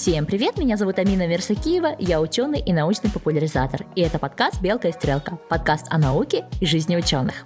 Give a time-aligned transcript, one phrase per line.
[0.00, 4.86] Всем привет, меня зовут Амина Мерсакиева, я ученый и научный популяризатор, и это подкаст «Белка
[4.86, 7.44] и стрелка», подкаст о науке и жизни ученых.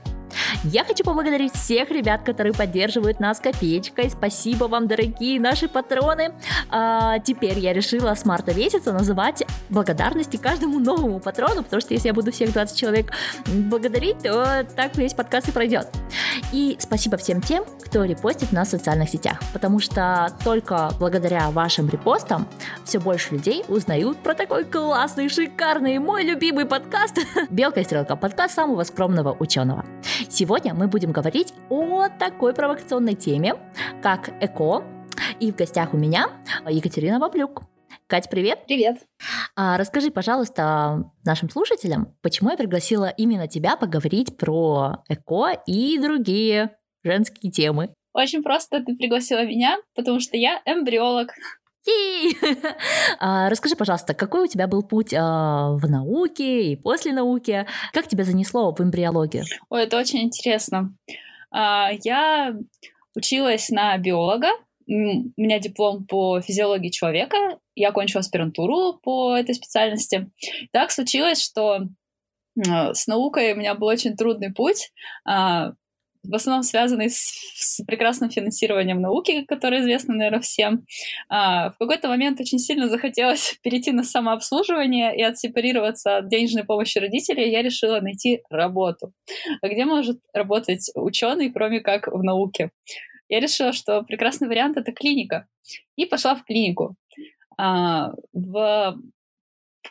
[0.64, 4.09] Я хочу поблагодарить всех ребят, которые поддерживают нас копеечкой.
[4.11, 6.34] Спасибо вам, дорогие наши патроны.
[6.70, 12.09] А, теперь я решила с марта месяца называть благодарности каждому новому патрону, потому что если
[12.09, 13.12] я буду всех 20 человек
[13.48, 15.88] благодарить, то так весь подкаст и пройдет.
[16.52, 21.88] И спасибо всем тем, кто репостит нас в социальных сетях, потому что только благодаря вашим
[21.88, 22.47] репостам
[22.84, 27.19] все больше людей узнают про такой классный, шикарный, мой любимый подкаст
[27.51, 29.84] «Белка и стрелка», подкаст самого скромного ученого.
[30.29, 33.55] Сегодня мы будем говорить о такой провокационной теме,
[34.02, 34.84] как ЭКО.
[35.41, 36.27] И в гостях у меня
[36.69, 37.62] Екатерина Баблюк.
[38.06, 38.66] Кать, привет.
[38.66, 38.98] Привет.
[39.56, 46.77] А, расскажи, пожалуйста, нашим слушателям, почему я пригласила именно тебя поговорить про ЭКО и другие
[47.03, 47.95] женские темы.
[48.12, 51.30] Очень просто ты пригласила меня, потому что я эмбриолог.
[53.19, 57.66] А, расскажи, пожалуйста, какой у тебя был путь а, в науке и после науки?
[57.92, 59.44] Как тебя занесло в эмбриологию?
[59.69, 60.94] Ой, это очень интересно.
[61.50, 62.55] А, я
[63.14, 64.48] училась на биолога.
[64.86, 64.92] У
[65.36, 67.36] меня диплом по физиологии человека.
[67.74, 70.30] Я окончила аспирантуру по этой специальности.
[70.72, 71.89] Так случилось, что
[72.56, 74.92] с наукой у меня был очень трудный путь
[76.25, 80.84] в основном связанный с, с прекрасным финансированием науки, которое известно, наверное, всем.
[81.29, 86.98] А, в какой-то момент очень сильно захотелось перейти на самообслуживание и отсепарироваться от денежной помощи
[86.98, 87.51] родителей.
[87.51, 89.12] Я решила найти работу.
[89.61, 92.70] А где может работать ученый, кроме как в науке?
[93.29, 95.47] Я решила, что прекрасный вариант— это клиника.
[95.97, 96.97] И пошла в клинику.
[97.59, 98.97] А, в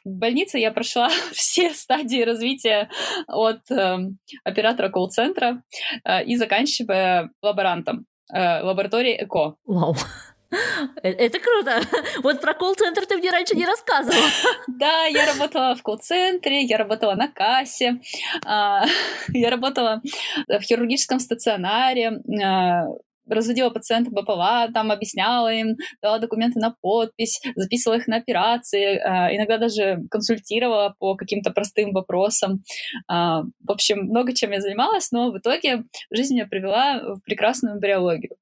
[0.03, 2.89] в больнице я прошла все стадии развития
[3.28, 3.98] от э,
[4.44, 5.64] оператора колл-центра
[6.03, 9.56] э, и заканчивая лаборантом э, лаборатории ЭКО.
[9.66, 9.95] Вау.
[11.02, 11.81] Э, это круто.
[12.23, 14.30] Вот про колл-центр ты мне раньше не рассказывала.
[14.67, 18.02] Да, я работала в колл-центре, я работала на кассе,
[18.45, 18.86] а,
[19.33, 20.02] я работала
[20.48, 22.86] в хирургическом стационаре, а,
[23.27, 29.36] разводила пациентов пополам, там объясняла им, дала документы на подпись, записывала их на операции, э,
[29.36, 32.64] иногда даже консультировала по каким-то простым вопросам.
[33.10, 37.76] Э, в общем, много чем я занималась, но в итоге жизнь меня привела в прекрасную
[37.76, 38.36] эмбриологию.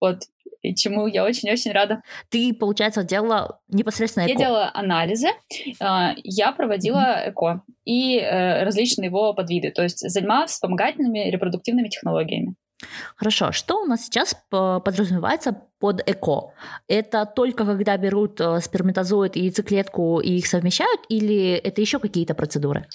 [0.00, 0.20] Вот,
[0.62, 2.02] и чему я очень-очень рада.
[2.30, 4.32] Ты, получается, делала непосредственно ЭКО?
[4.32, 11.30] Я делала анализы, э, я проводила ЭКО и различные его подвиды, то есть занималась вспомогательными
[11.30, 12.54] репродуктивными технологиями.
[13.16, 16.52] Хорошо, что у нас сейчас подразумевается под ЭКО?
[16.88, 22.34] Это только когда берут э, сперматозоид и яйцеклетку и их совмещают, или это еще какие-то
[22.34, 22.86] процедуры?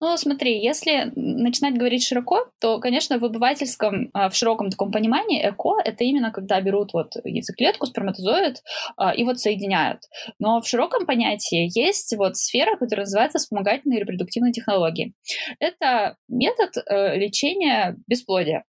[0.00, 5.42] Ну, смотри, если начинать говорить широко, то, конечно, в обывательском, а, в широком таком понимании
[5.42, 8.62] ЭКО— это именно когда берут вот яйцеклетку, сперматозоид
[8.96, 10.02] а, и вот соединяют.
[10.38, 15.14] Но в широком понятии есть вот сфера, которая называется вспомогательные репродуктивные технологии.
[15.58, 18.64] Это метод э, лечения бесплодия.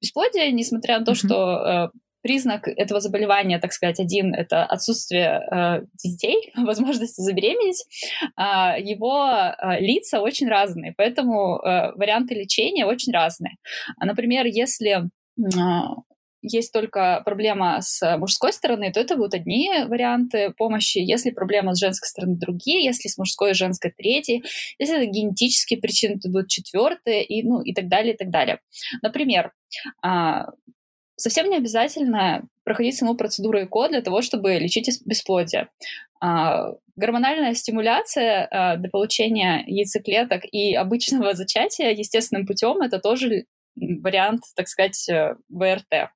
[0.00, 1.14] Бесплодие, несмотря на то, mm-hmm.
[1.14, 7.84] что э, признак этого заболевания, так сказать, один— это отсутствие э, детей, возможности забеременеть,
[8.36, 13.56] э, его э, лица очень разные, поэтому э, варианты лечения очень разные.
[14.00, 15.10] Например, если
[16.44, 20.98] есть только проблема с мужской стороны, то это будут одни варианты помощи.
[20.98, 22.84] Если проблема с женской стороны, другие.
[22.84, 24.42] Если с мужской и женской, третьи.
[24.78, 28.60] Если это генетические причины, то будут четвертые, и, ну, и так далее, и так далее.
[29.02, 29.52] Например,
[30.02, 30.48] а,
[31.16, 35.68] совсем не обязательно проходить саму процедуру ЭКО для того, чтобы лечить бесплодие.
[36.20, 44.42] А, гормональная стимуляция а, для получения яйцеклеток и обычного зачатия естественным путем это тоже вариант,
[44.54, 46.10] так сказать, э, ВРТ.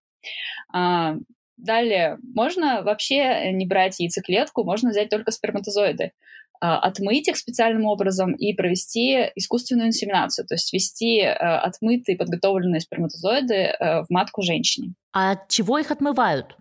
[0.72, 1.14] А,
[1.56, 6.12] далее, можно вообще не брать яйцеклетку, можно взять только сперматозоиды
[6.60, 12.80] а, отмыть их специальным образом и провести искусственную инсеминацию, то есть ввести а, отмытые подготовленные
[12.80, 14.94] сперматозоиды в матку женщине.
[15.12, 16.56] А от чего их отмывают?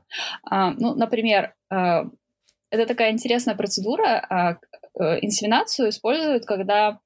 [0.49, 4.59] Ну, например, это такая интересная процедура.
[4.99, 6.99] Э, инсеминацию используют, когда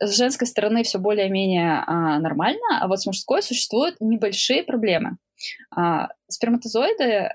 [0.00, 1.84] с женской стороны все более-менее
[2.20, 5.18] нормально, а вот с мужской существуют небольшие проблемы.
[5.70, 7.30] А, сперматозоиды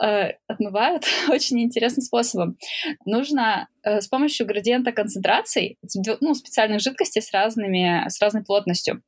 [0.00, 2.56] э, отмывают очень интересным способом.
[3.04, 5.78] Нужно э, с помощью градиента концентраций,
[6.20, 9.02] ну, специальных жидкостей с, разными, с разной плотностью.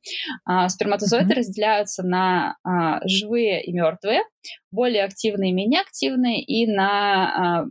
[0.49, 1.37] Э, сперматозоиды mm-hmm.
[1.37, 4.21] разделяются на э, живые и мертвые,
[4.71, 7.65] более активные и менее активные, и на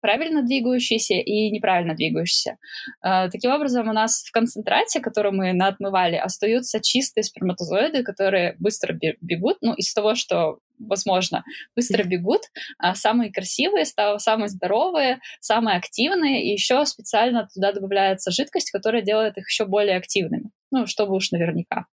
[0.00, 2.56] правильно двигающиеся и неправильно двигающиеся.
[3.04, 8.98] Э, таким образом, у нас в концентрате, который мы наотмывали, остаются чистые сперматозоиды, которые быстро
[9.20, 9.58] бегут.
[9.60, 11.44] Ну, из того, что возможно,
[11.74, 12.42] быстро бегут,
[12.78, 13.84] а самые красивые,
[14.18, 19.96] самые здоровые, самые активные, и еще специально туда добавляется жидкость, которая делает их еще более
[19.96, 20.50] активными.
[20.72, 21.86] Ну, чтобы уж наверняка.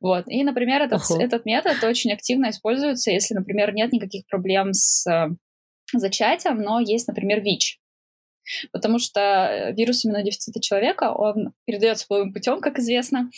[0.00, 0.24] Вот.
[0.28, 1.20] И, например, этот, uh-huh.
[1.20, 5.30] этот метод очень активно используется, если, например, нет никаких проблем с э,
[5.92, 7.80] зачатием, но есть, например, ВИЧ.
[8.72, 13.30] Потому что э, вирус иммунодефицита человека, он передается половым путем, как известно,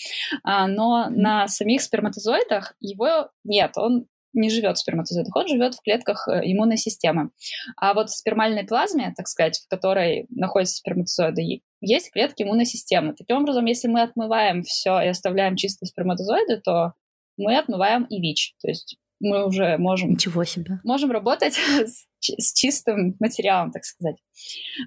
[0.42, 5.82] а, но на самих сперматозоидах его нет, он не живет в сперматозоидах, он живет в
[5.82, 7.30] клетках э, иммунной системы.
[7.76, 13.14] А вот в спермальной плазме, так сказать, в которой находятся сперматозоиды, есть клетки иммунной системы.
[13.14, 16.94] Таким образом, если мы отмываем все и оставляем чистые сперматозоиды, то
[17.36, 18.54] мы отмываем и ВИЧ.
[18.62, 20.10] То есть мы уже можем...
[20.12, 20.80] Ничего себе.
[20.84, 21.54] Можем работать
[21.86, 22.06] с
[22.38, 24.16] с чистым материалом, так сказать.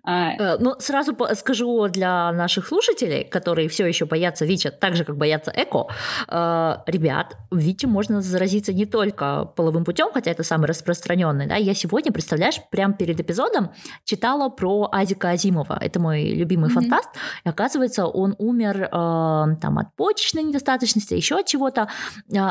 [0.04, 5.04] А, э, ну, сразу скажу для наших слушателей, которые все еще боятся ВИЧа, так же,
[5.04, 5.88] как боятся ЭКО,
[6.28, 11.48] э, ребят, ВИЧем можно заразиться не только половым путем, хотя это самый распространенный.
[11.48, 11.56] Да?
[11.56, 13.72] Я сегодня, представляешь, прямо перед эпизодом
[14.04, 15.78] читала про Азика Азимова.
[15.82, 16.74] Это мой любимый mm-hmm.
[16.74, 17.10] фантаст.
[17.46, 21.90] И оказывается, он умер э, там, от почечной недостаточности, еще от чего-то.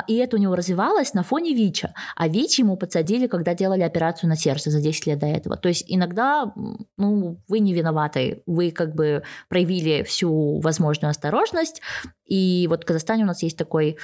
[0.07, 1.95] И это у него развивалось на фоне ВИЧа.
[2.17, 5.57] А ВИЧ ему подсадили, когда делали операцию на сердце за 10 лет до этого.
[5.57, 6.53] То есть иногда,
[6.97, 11.81] ну, вы не виноваты, вы как бы проявили всю возможную осторожность,
[12.27, 13.97] и вот в Казахстане у нас есть такой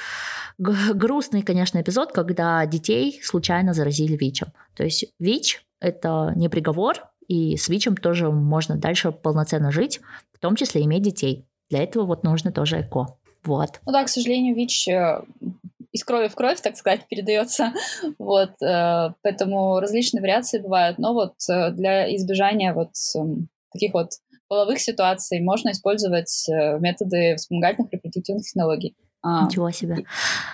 [0.58, 4.48] грустный, конечно, эпизод, когда детей случайно заразили ВИЧем.
[4.74, 6.96] То есть ВИЧ– это не приговор,
[7.28, 10.00] и с ВИЧем тоже можно дальше полноценно жить,
[10.32, 11.46] в том числе иметь детей.
[11.70, 13.16] Для этого вот нужно тоже ЭКО.
[13.44, 13.80] Вот.
[13.86, 15.22] Ну да, к сожалению, ВИЧ э,
[15.92, 17.72] из крови в кровь, так сказать, передается.
[18.18, 20.98] Вот, э, поэтому различные вариации бывают.
[20.98, 24.10] Но вот э, для избежания вот эм, таких вот
[24.48, 28.96] половых ситуаций можно использовать э, методы вспомогательных репродуктивных технологий.
[29.22, 30.04] А, Ничего себе.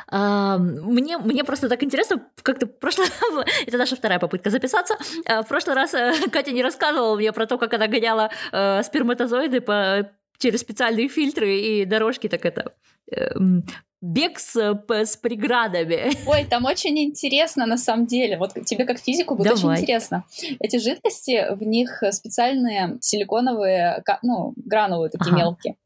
[0.08, 3.06] А, мне, мне просто так интересно, как-то в прошлый
[3.66, 4.96] это наша вторая попытка записаться.
[5.24, 5.92] В прошлый раз
[6.32, 11.58] Катя не рассказывала мне про то, как она гоняла э, сперматозоиды по через специальные фильтры
[11.58, 12.72] и дорожки, так это
[13.10, 13.62] эм,
[14.00, 16.10] бег с, с преградами.
[16.28, 18.36] Ой, там очень интересно на самом деле.
[18.36, 19.74] Вот тебе как физику будет Давай.
[19.74, 20.24] очень интересно.
[20.60, 25.38] Эти жидкости, в них специальные силиконовые, ну, гранулы такие ага.
[25.38, 25.76] мелкие.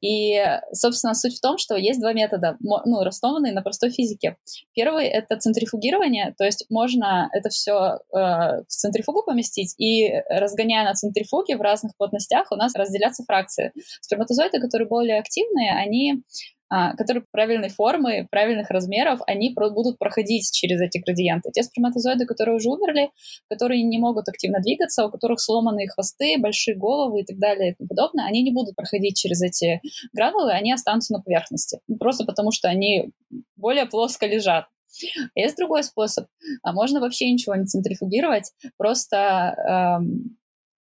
[0.00, 4.36] И, собственно, суть в том, что есть два метода, ну, основанные на простой физике.
[4.74, 10.94] Первый— это центрифугирование, то есть можно это все э, в центрифугу поместить, и разгоняя на
[10.94, 13.72] центрифуге в разных плотностях у нас разделятся фракции.
[14.00, 16.22] Сперматозоиды, которые более активные, они
[16.96, 21.50] которые правильной формы, правильных размеров, они будут проходить через эти градиенты.
[21.52, 23.10] Те сперматозоиды, которые уже умерли,
[23.48, 27.74] которые не могут активно двигаться, у которых сломанные хвосты, большие головы и так далее и
[27.74, 29.80] тому подобное, они не будут проходить через эти
[30.12, 31.80] гранулы, они останутся на поверхности.
[31.98, 33.10] Просто потому, что они
[33.56, 34.66] более плоско лежат.
[35.34, 36.26] Есть другой способ.
[36.62, 40.36] А можно вообще ничего не центрифугировать, просто эм,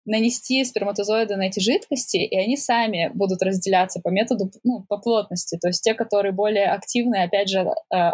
[0.05, 5.57] нанести сперматозоиды на эти жидкости, и они сами будут разделяться по методу, ну, по плотности.
[5.59, 8.11] То есть те, которые более активны, опять же, э,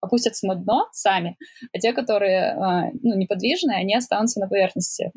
[0.00, 1.36] опустятся на дно сами,
[1.72, 5.12] а те, которые э, ну, неподвижные, они останутся на поверхности.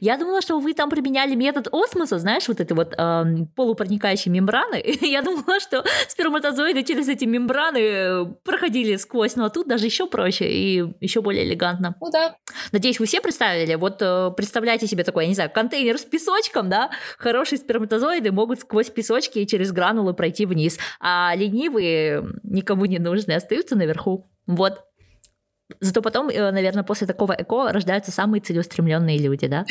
[0.00, 3.24] Я думала, что вы там применяли метод осмоса, знаешь, вот этой вот э,
[3.54, 4.82] полупроникающей мембраны.
[5.00, 10.84] Я думала, что сперматозоиды через эти мембраны проходили сквозь, но тут даже еще проще и
[11.00, 11.94] еще более элегантно.
[12.00, 12.36] Ну да.
[12.72, 13.74] Надеюсь, вы все представили.
[13.74, 16.90] Вот э, представляйте себе такой, я не знаю, контейнер с песочком, да?
[17.18, 23.32] Хорошие сперматозоиды могут сквозь песочки и через гранулы пройти вниз, а ленивые никому не нужны
[23.32, 24.27] остаются наверху.
[24.48, 24.82] Вот.
[25.80, 29.64] Зато потом, э, наверное, после такого эко рождаются самые целеустремленные люди, да?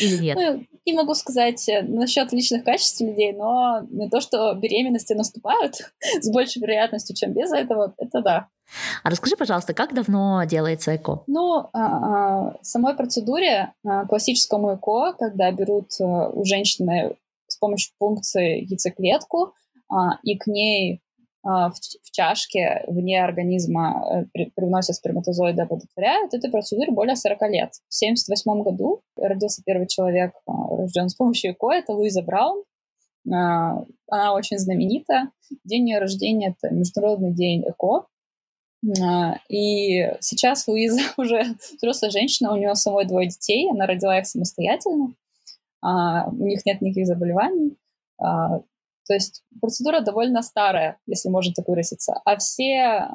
[0.00, 0.36] Или нет?
[0.36, 5.76] Ну, не могу сказать э, насчет личных качеств людей, но то, что беременности наступают
[6.20, 8.48] с большей вероятностью, чем без этого, это да.
[9.02, 11.22] А расскажи, пожалуйста, как давно делается ЭКО?
[11.28, 17.94] Ну, а, а, самой процедуре, а, классическому ЭКО, когда берут а, у женщины с помощью
[17.98, 19.54] функции яйцеклетку,
[20.24, 21.00] и к ней
[21.46, 27.74] в, в чашке вне организма э, привносят сперматозоиды, оплодотворяют, этой процедуре более 40 лет.
[27.88, 32.64] В 1978 году родился первый человек, а, рожден с помощью ЭКО, это Луиза Браун.
[33.32, 35.30] А, она очень знаменита.
[35.62, 38.06] День ее рождения— это Международный день ЭКО.
[39.48, 41.44] И сейчас Луиза уже
[41.76, 45.14] взрослая женщина, у нее самой двое детей, она родила их самостоятельно,
[45.82, 47.76] у них нет никаких заболеваний.
[49.06, 52.20] То есть процедура довольно старая, если можно так выразиться.
[52.24, 53.06] А все э,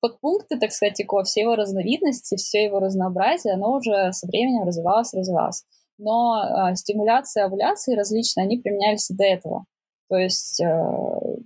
[0.00, 5.12] подпункты, так сказать, ИКО, все его разновидности, все его разнообразие, оно уже со временем развивалось,
[5.12, 5.64] развивалось.
[5.98, 9.64] Но э, стимуляция, овуляции различные, они применялись до этого.
[10.08, 11.36] То есть э,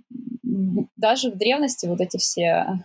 [0.95, 2.83] даже в древности вот эти все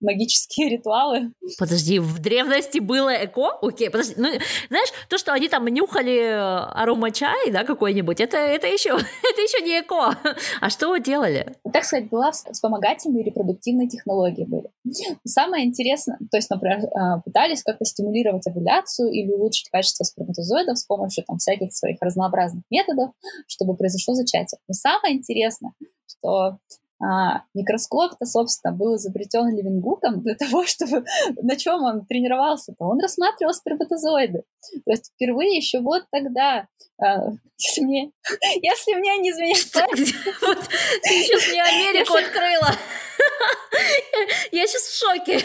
[0.00, 1.32] магические ритуалы.
[1.58, 3.58] Подожди, в древности было эко?
[3.62, 4.14] Окей, подожди.
[4.16, 4.28] Ну,
[4.68, 9.62] знаешь, то, что они там нюхали э, аромачай, да, какой-нибудь, это, это, еще, это еще
[9.64, 10.16] не эко.
[10.60, 11.54] А что вы делали?
[11.72, 14.70] Так сказать, была вспомогательные репродуктивные технологии были.
[15.24, 20.84] Самое интересное, то есть, например, э, пытались как-то стимулировать овуляцию или улучшить качество сперматозоидов с
[20.84, 23.10] помощью там всяких своих разнообразных методов,
[23.46, 24.58] чтобы произошло зачатие.
[24.68, 25.72] Но самое интересное,
[26.06, 26.58] что а,
[27.54, 31.04] микроскоп-то, собственно, был изобретен Левингуком для того, чтобы
[31.42, 32.84] на чем он тренировался-то?
[32.84, 34.44] Он рассматривал сперматозоиды.
[34.84, 36.66] То есть впервые еще вот тогда,
[37.02, 38.12] а, если мне,
[38.62, 40.14] если мне не изменяет память...
[41.02, 42.70] Ты сейчас мне Америку открыла.
[44.52, 45.40] Я сейчас в шоке.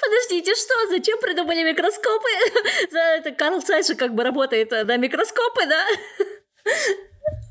[0.00, 0.88] Подождите, что?
[0.88, 2.90] Зачем придумали микроскопы?
[2.90, 5.84] За это Карл Сайт же как бы работает на микроскопы, да?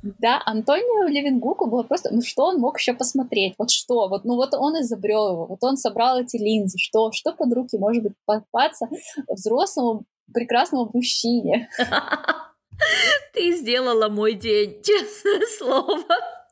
[0.03, 3.53] Да, Антонио Левингуку было просто, ну что он мог еще посмотреть?
[3.57, 4.07] Вот что?
[4.07, 6.77] Вот, ну вот он изобрел его, вот он собрал эти линзы.
[6.79, 7.11] Что?
[7.11, 8.87] Что под руки может быть попаться
[9.27, 11.69] взрослому прекрасному мужчине?
[13.33, 16.03] Ты сделала мой день, честное слово.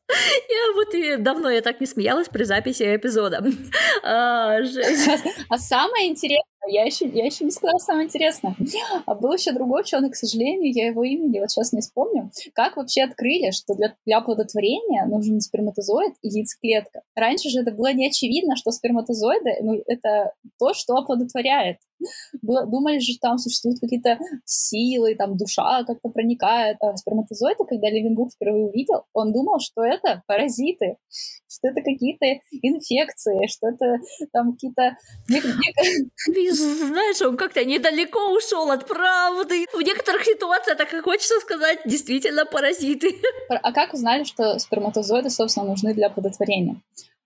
[0.09, 3.43] Я вот и давно я так не смеялась при записи эпизода.
[4.01, 4.57] А,
[5.49, 8.55] а самое интересное, я еще, я еще не сказала самое интересное.
[9.05, 12.31] А был еще другой ученый, к сожалению, я его имени вот сейчас не вспомню.
[12.53, 17.01] Как вообще открыли, что для, для оплодотворения нужен сперматозоид и яйцеклетка?
[17.15, 21.77] Раньше же это было не очевидно, что сперматозоиды ну, это то, что оплодотворяет.
[22.41, 26.77] Думали же, там существуют какие-то силы, там душа как-то проникает.
[26.81, 30.97] А сперматозоиды, когда Левингук впервые увидел, он думал, что это паразиты,
[31.47, 33.97] что это какие-то инфекции, что это
[34.31, 34.95] там какие-то
[36.25, 39.65] знаешь, он как-то недалеко ушел от правды.
[39.73, 43.15] В некоторых ситуациях, так и хочется сказать, действительно паразиты.
[43.49, 46.81] А как узнали, что сперматозоиды, собственно, нужны для оплодотворения?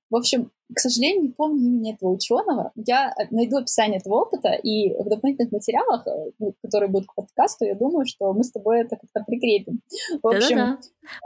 [0.09, 2.71] В общем, к сожалению, не помню имени этого ученого.
[2.75, 7.15] Я э, найду описание этого опыта, и в дополнительных материалах, э, ну, которые будут к
[7.15, 9.81] подкасту, я думаю, что мы с тобой это как-то прикрепим.
[10.21, 10.77] В общем, Да-да-да.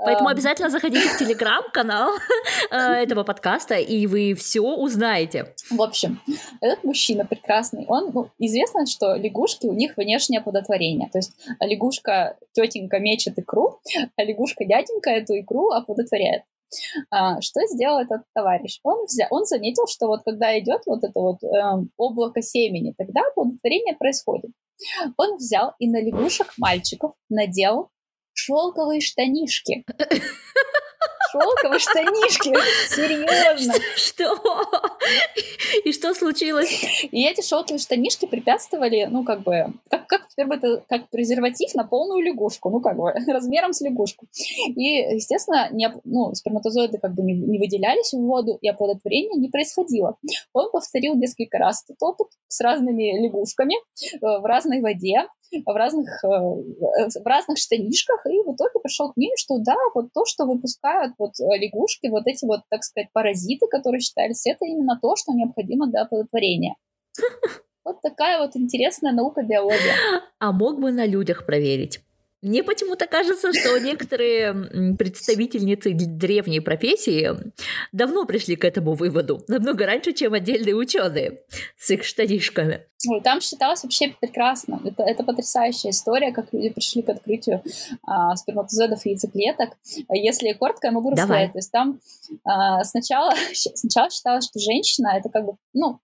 [0.03, 0.31] Поэтому э...
[0.33, 2.11] обязательно заходите в телеграм-канал
[2.71, 5.53] этого подкаста, и вы все узнаете.
[5.69, 6.19] В общем,
[6.61, 11.09] этот мужчина прекрасный, он, ну, известно, что лягушки, у них внешнее оплодотворение.
[11.09, 13.79] То есть лягушка тетенька мечет икру,
[14.15, 16.43] а лягушка дяденька эту икру оплодотворяет.
[17.09, 18.79] А, что сделал этот товарищ?
[18.83, 23.21] Он, взял, он заметил, что вот когда идет вот это вот э, облако семени, тогда
[23.31, 24.51] оплодотворение происходит.
[25.17, 27.89] Он взял и на лягушек мальчиков надел
[28.33, 29.85] шелковые штанишки.
[31.31, 32.53] Шелковые штанишки.
[32.89, 33.73] Серьезно.
[33.95, 34.37] Что?
[35.83, 36.83] И что случилось?
[37.11, 41.73] И эти шелковые штанишки препятствовали, ну, как бы, как, как теперь бы это, как презерватив
[41.75, 44.27] на полную лягушку, ну, как бы, размером с лягушку.
[44.67, 49.49] И, естественно, не, ну, сперматозоиды как бы не, не выделялись в воду, и оплодотворение не
[49.49, 50.17] происходило.
[50.53, 55.27] Он повторил несколько раз этот опыт с разными лягушками э, в разной воде,
[55.65, 60.07] в разных, э, в разных штанишках, и в итоге пришел к мнению, что да, вот
[60.13, 64.65] то, что выпускают вот э, лягушки, вот эти вот, так сказать, паразиты, которые считались, это
[64.65, 66.75] именно то, что необходимо для оплодотворения.
[67.83, 69.95] Вот такая вот интересная наука биология.
[70.39, 72.01] А мог бы на людях проверить?
[72.43, 77.31] Мне почему-то кажется, что некоторые представительницы древней профессии
[77.91, 81.39] давно пришли к этому выводу, намного раньше, чем отдельные ученые
[81.77, 82.85] с их штанишками.
[83.07, 84.79] Ой, там считалось вообще прекрасно.
[84.83, 87.63] Это, это потрясающая история, как люди пришли к открытию
[88.03, 89.71] а, сперматозоидов и яйцеклеток.
[90.09, 91.53] Если коротко, я могу рассказать.
[91.53, 91.99] То есть там
[92.43, 95.99] а, сначала, сначала считалось, что женщина это как бы, ну,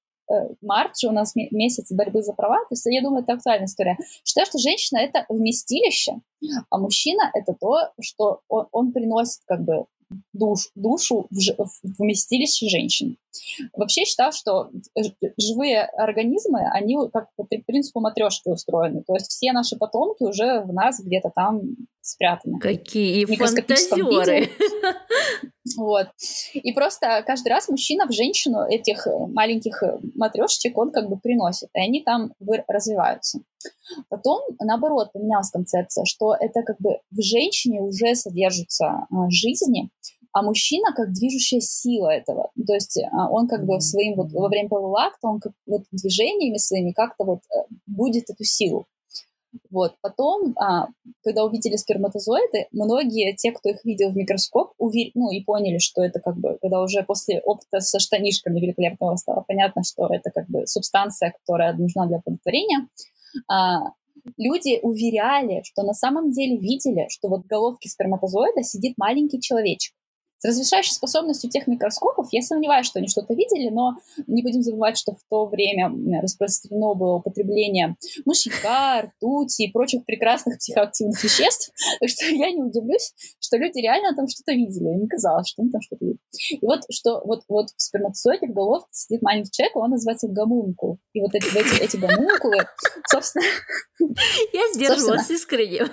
[0.61, 3.97] март же у нас месяц борьбы за права, то есть я думаю, это актуальная история.
[4.23, 6.21] Считаю, что женщина— это вместилище,
[6.69, 9.85] а мужчина— это то, что он, он приносит как бы
[10.33, 13.17] душ, душу в, в вместилище женщин.
[13.75, 14.69] Вообще считаю, что
[15.39, 19.03] живые организмы, они как по принципу матрешки устроены.
[19.03, 21.61] То есть все наши потомки уже в нас где-то там
[22.01, 22.59] спрятаны.
[22.59, 24.49] Какие фантазеры!
[25.77, 26.07] Вот.
[26.53, 29.81] И просто каждый раз мужчина в женщину этих маленьких
[30.15, 32.33] матрешечек он как бы приносит, и они там
[32.67, 33.39] развиваются.
[34.09, 39.89] Потом, наоборот, поменялась концепция, что это как бы в женщине уже содержатся а, жизни,
[40.33, 42.51] а мужчина как движущая сила этого.
[42.67, 46.57] То есть а, он как бы своим вот во время полулакта, он как вот движениями
[46.57, 48.85] своими как-то вот э, будет эту силу.
[49.69, 49.95] Вот.
[50.01, 50.87] Потом, а,
[51.23, 55.11] когда увидели сперматозоиды, многие, те, кто их видел в микроскоп, увер...
[55.13, 59.43] ну и поняли, что это как бы, когда уже после опыта со штанишками великолепного стало
[59.47, 62.87] понятно, что это как бы субстанция, которая нужна для оплодотворения,
[63.47, 63.93] а,
[64.37, 69.93] люди уверяли, что на самом деле видели, что вот в головке сперматозоида сидит маленький человечек
[70.43, 73.93] С разрешающей способностью тех микроскопов я сомневаюсь, что они что-то видели, но
[74.27, 75.89] не будем забывать, что в то время
[76.21, 77.95] распространено было употребление
[78.25, 81.71] мышьяка, ртути и прочих прекрасных психоактивных веществ,
[82.01, 84.93] так что я не удивлюсь, что люди реально там что-то видели.
[84.93, 86.19] Мне казалось, что они там что-то видели.
[86.49, 90.99] И вот что вот, вот в сперматозоиде в головке сидит маленький человек, он называется гомункул.
[91.13, 92.67] И вот эти, эти, эти гомункулы,
[93.07, 93.45] собственно...
[94.51, 95.87] Я сдерживалась искренне.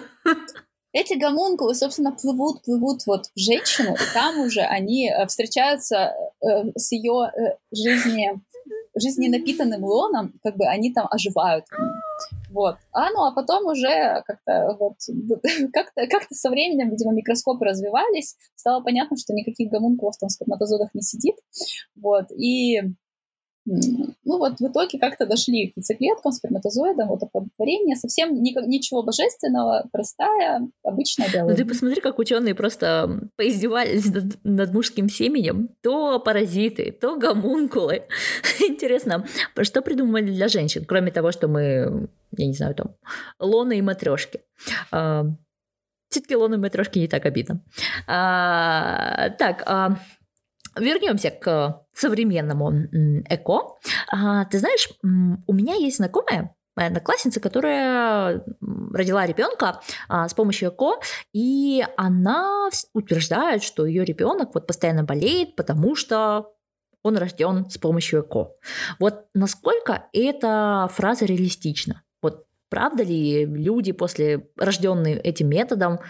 [0.92, 6.70] Эти гомункулы, собственно, плывут, плывут вот в женщину, и там уже они э, встречаются э,
[6.74, 8.40] с ее э, жизни,
[8.96, 11.64] жизни напитанным лоном, как бы они там оживают.
[12.50, 12.76] Вот.
[12.92, 14.94] А ну, а потом уже как-то вот,
[15.72, 20.92] как-то, как-то со временем, видимо, микроскопы развивались, стало понятно, что никаких гомункулов там в сперматозоидах
[20.94, 21.36] не сидит.
[21.94, 22.32] Вот.
[22.32, 22.80] И
[23.66, 29.86] ну вот в итоге как-то дошли к яйцеклеткам, сперматозоидам, вот оплодотворение, совсем ни, ничего божественного,
[29.92, 31.58] простая, обычная биология.
[31.58, 35.68] Ну ты посмотри, как ученые просто поиздевались над, над мужским семенем.
[35.82, 38.04] То паразиты, то гомункулы.
[38.66, 39.26] Интересно,
[39.60, 42.94] что придумали для женщин, кроме того, что мы, я не знаю, там,
[43.38, 44.40] лоны и матрешки.
[44.90, 45.26] А,
[46.08, 47.62] все-таки лоны и матрешки не так обидно.
[48.06, 49.98] А, так, а,
[50.76, 52.72] вернемся к современному
[53.28, 53.78] эко.
[54.10, 58.42] А, ты знаешь, у меня есть знакомая, моя одноклассница, которая
[58.92, 61.00] родила ребенка а, с помощью ЭКО,
[61.32, 66.52] и она утверждает, что ее ребенок вот постоянно болеет, потому что
[67.02, 68.52] он рожден с помощью ЭКО.
[68.98, 72.02] Вот насколько эта фраза реалистична?
[72.22, 76.00] Вот правда ли люди после рожденные этим методом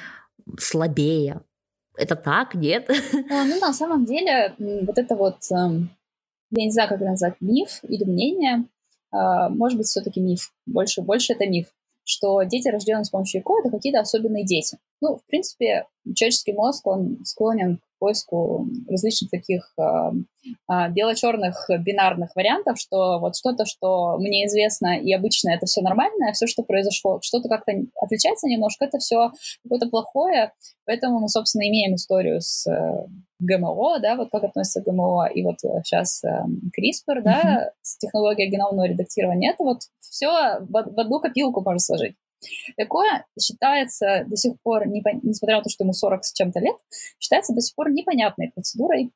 [0.58, 1.42] слабее,
[2.00, 2.90] это так, нет?
[3.28, 5.90] Ну, на самом деле, вот это вот, эм,
[6.50, 8.64] я не знаю, как это назвать, миф или мнение,
[9.12, 10.52] а, может быть, все-таки миф.
[10.66, 11.66] Больше, больше это миф,
[12.04, 14.78] что дети, рожденные с помощью ЭКО, это какие-то особенные дети.
[15.00, 19.82] Ну, в принципе, человеческий мозг, он склонен поиску различных таких э,
[20.68, 26.30] э, бело-черных бинарных вариантов, что вот что-то, что мне известно и обычно это все нормально,
[26.30, 29.30] а все, что произошло, что-то как-то отличается немножко, это все
[29.62, 30.52] какое-то плохое.
[30.86, 33.06] Поэтому мы, собственно, имеем историю с э,
[33.38, 37.22] ГМО, да, вот как относится к ГМО, и вот сейчас э, CRISPR, mm-hmm.
[37.22, 42.16] да, с технологией геномного редактирования, это вот все в, в одну копилку можно сложить.
[42.76, 46.76] Такое считается до сих пор, несмотря на то, что ему 40 с чем-то лет,
[47.18, 49.12] считается до сих пор непонятной процедурой.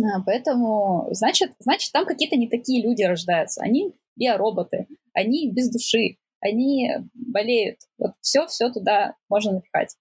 [0.00, 3.62] А, поэтому, значит, значит, там какие-то не такие люди рождаются.
[3.62, 7.78] Они биороботы, они без души, они болеют.
[7.98, 9.96] Вот все-все туда можно напихать.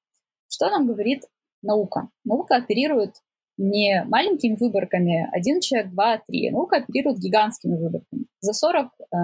[0.50, 1.24] Что нам говорит
[1.62, 2.10] наука?
[2.24, 3.16] Наука оперирует
[3.58, 6.52] не маленькими выборками, один человек, два, три.
[6.52, 8.26] Наука оперирует гигантскими выборками.
[8.40, 9.16] За 40 э,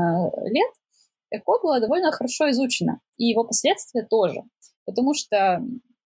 [0.50, 0.72] лет
[1.34, 4.42] ЭКО было довольно хорошо изучено, и его последствия тоже.
[4.86, 5.64] Потому что,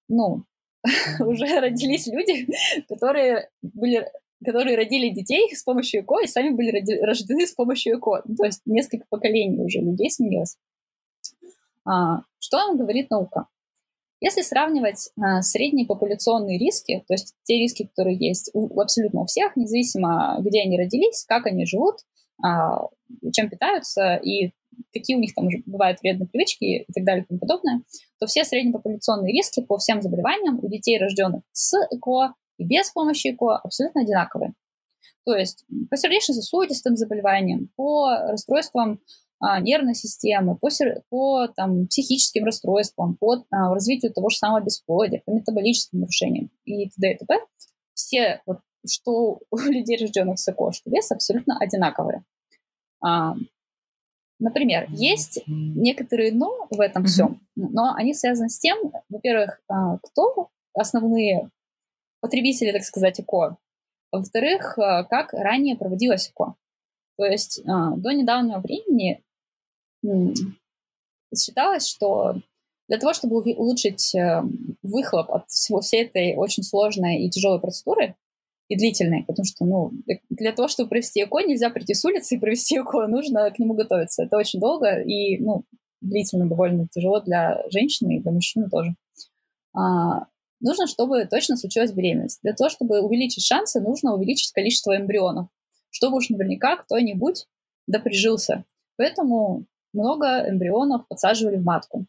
[0.08, 0.44] ну,
[1.20, 2.48] уже родились люди,
[2.88, 4.08] которые были
[4.46, 6.70] которые родили детей с помощью ЭКО и сами были
[7.02, 8.22] рождены с помощью ЭКО.
[8.26, 10.58] Ну, то есть несколько поколений уже людей сменилось.
[11.86, 13.48] А, что нам говорит наука?
[14.20, 19.26] Если сравнивать а, средние популяционные риски, то есть те риски, которые есть у, абсолютно у
[19.26, 21.98] всех, независимо, где они родились, как они живут,
[22.44, 22.88] а,
[23.34, 24.52] чем питаются и
[24.94, 27.82] какие у них там бывают вредные привычки и так далее и тому подобное,
[28.20, 33.34] то все среднепопуляционные риски по всем заболеваниям у детей, рожденных с ЭКО и без помощи
[33.34, 34.54] ЭКО, абсолютно одинаковые.
[35.26, 39.02] То есть по сердечно-сосудистым заболеваниям, по расстройствам
[39.40, 40.70] а, нервной системы, по,
[41.10, 46.90] по там, психическим расстройствам, по а, развитию того же самого бесплодия, по метаболическим нарушениям и
[46.90, 47.12] т.д.
[47.12, 47.40] и т.п.
[47.94, 48.60] Все, вот,
[48.90, 52.24] что у людей, рожденных с ЭКО, что вес абсолютно одинаковые.
[53.04, 53.36] А,
[54.40, 57.08] Например, есть некоторые «но» в этом mm-hmm.
[57.08, 58.78] всем, но они связаны с тем,
[59.10, 61.50] во-первых, а, кто основные
[62.22, 63.58] потребители, так сказать, ЭКО,
[64.12, 66.56] во-вторых, а, как ранее проводилось ЭКО.
[67.18, 69.24] То есть а, до недавнего времени
[71.36, 72.36] считалось, что
[72.88, 74.42] для того, чтобы улучшить э,
[74.82, 78.16] выхлоп от всего, всей этой очень сложной и тяжелой процедуры,
[78.70, 79.92] и длительный, потому что, ну,
[80.30, 83.74] для того, чтобы провести ЭКО, нельзя прийти с улицы и провести ЭКО, нужно к нему
[83.74, 84.24] готовиться.
[84.24, 85.64] Это очень долго и, ну,
[86.02, 88.96] длительно довольно тяжело для женщины и для мужчины тоже.
[89.74, 90.28] А,
[90.60, 92.40] нужно, чтобы точно случилась беременность.
[92.44, 95.48] Для того, чтобы увеличить шансы, нужно увеличить количество эмбрионов,
[95.90, 97.46] чтобы уж наверняка кто-нибудь
[97.88, 98.66] доприжился.
[98.98, 102.06] Поэтому много эмбрионов подсаживали в матку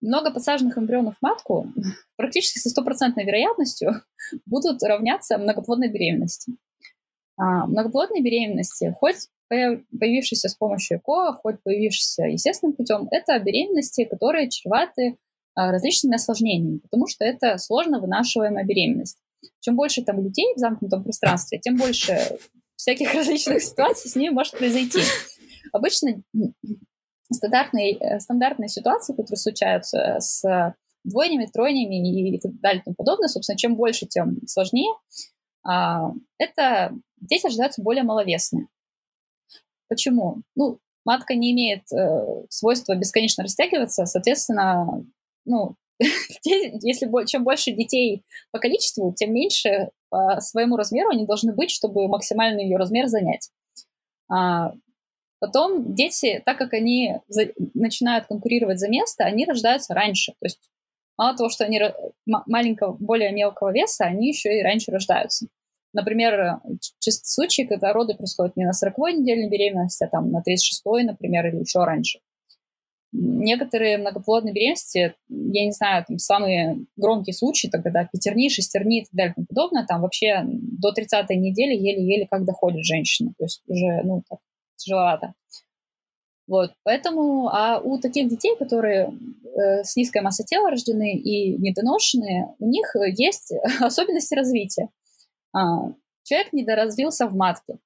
[0.00, 1.72] много посаженных эмбрионов в матку
[2.16, 4.02] практически со стопроцентной вероятностью
[4.46, 6.52] будут равняться многоплодной беременности.
[7.38, 14.48] А многоплодной беременности, хоть появившиеся с помощью ЭКО, хоть появившиеся естественным путем, это беременности, которые
[14.50, 15.18] чреваты
[15.54, 19.18] а, различными осложнениями, потому что это сложно вынашиваемая беременность.
[19.60, 22.38] Чем больше там людей в замкнутом пространстве, тем больше
[22.76, 25.00] всяких различных ситуаций с ними может произойти.
[25.72, 26.22] Обычно
[27.32, 33.28] стандартные, э, стандартные ситуации, которые случаются с двойнями, тройнями и так далее и тому подобное,
[33.28, 34.92] собственно, чем больше, тем сложнее,
[35.64, 38.68] а, это дети рождаются более маловесные.
[39.88, 40.42] Почему?
[40.54, 45.04] Ну, матка не имеет э, свойства бесконечно растягиваться, соответственно,
[45.44, 45.76] ну,
[46.44, 52.08] если чем больше детей по количеству, тем меньше по своему размеру они должны быть, чтобы
[52.08, 53.50] максимальный ее размер занять.
[55.46, 60.32] Потом дети, так как они за, начинают конкурировать за место, они рождаются раньше.
[60.40, 60.58] То есть
[61.16, 61.80] мало того, что они
[62.26, 65.46] маленького, более мелкого веса, они еще и раньше рождаются.
[65.92, 66.58] Например,
[66.98, 71.46] чисто случаи, когда роды происходят не на 40-й недельной беременности, а там на 36-й, например,
[71.46, 72.18] или еще раньше.
[73.12, 79.04] Некоторые многоплодные беременности, я не знаю, там самые громкие случаи, то, когда пятерни, шестерни и
[79.04, 83.32] так далее и тому подобное, там вообще до 30-й недели еле-еле как доходит женщина.
[83.38, 84.40] То есть уже, ну, так,
[84.76, 85.34] тяжеловато.
[86.46, 89.12] Вот, поэтому, а у таких детей, которые
[89.42, 94.88] э, с низкой массой тела рождены и недоношенные, у них есть особенности развития.
[95.52, 97.78] А, человек недоразвился в матке.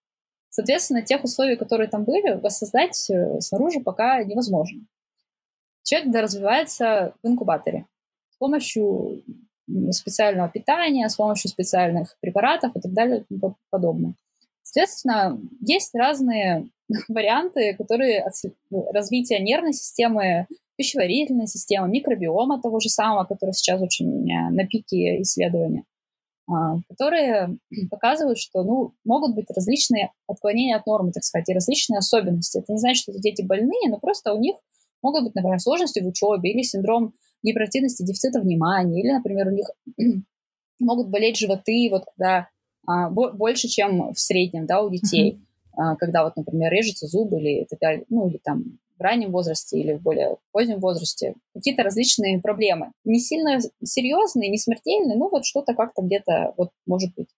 [0.51, 4.83] Соответственно, тех условий, которые там были, воссоздать э, снаружи пока невозможно.
[5.83, 7.87] Человек доразвивается в инкубаторе
[8.31, 9.23] с помощью
[9.93, 14.15] специального питания, с помощью специальных препаратов и так далее и тому подобное.
[14.63, 16.69] Соответственно, есть разные
[17.09, 18.35] варианты, которые от
[18.93, 25.85] развития нервной системы, пищеварительной системы, микробиома того же самого, который сейчас очень на пике исследования,
[26.49, 27.59] а, которые
[27.91, 32.59] показывают, что ну, могут быть различные отклонения от нормы, так сказать, и различные особенности.
[32.59, 34.57] Это не значит, что эти дети больные, но просто у них
[35.03, 39.67] могут быть, например, сложности в учебе или синдром гиперактивности дефицита внимания, или, например, у них
[40.79, 42.49] могут болеть животы, вот когда
[42.87, 45.33] а, больше, чем в среднем, да, у детей.
[45.33, 45.50] Mm-hmm
[45.99, 49.95] когда вот, например, режутся зубы или так далее, ну или там в раннем возрасте или
[49.95, 52.93] в более позднем возрасте, какие-то различные проблемы.
[53.05, 57.29] Не сильно серьезные, не смертельные, ну вот что-то как-то где-то вот может быть.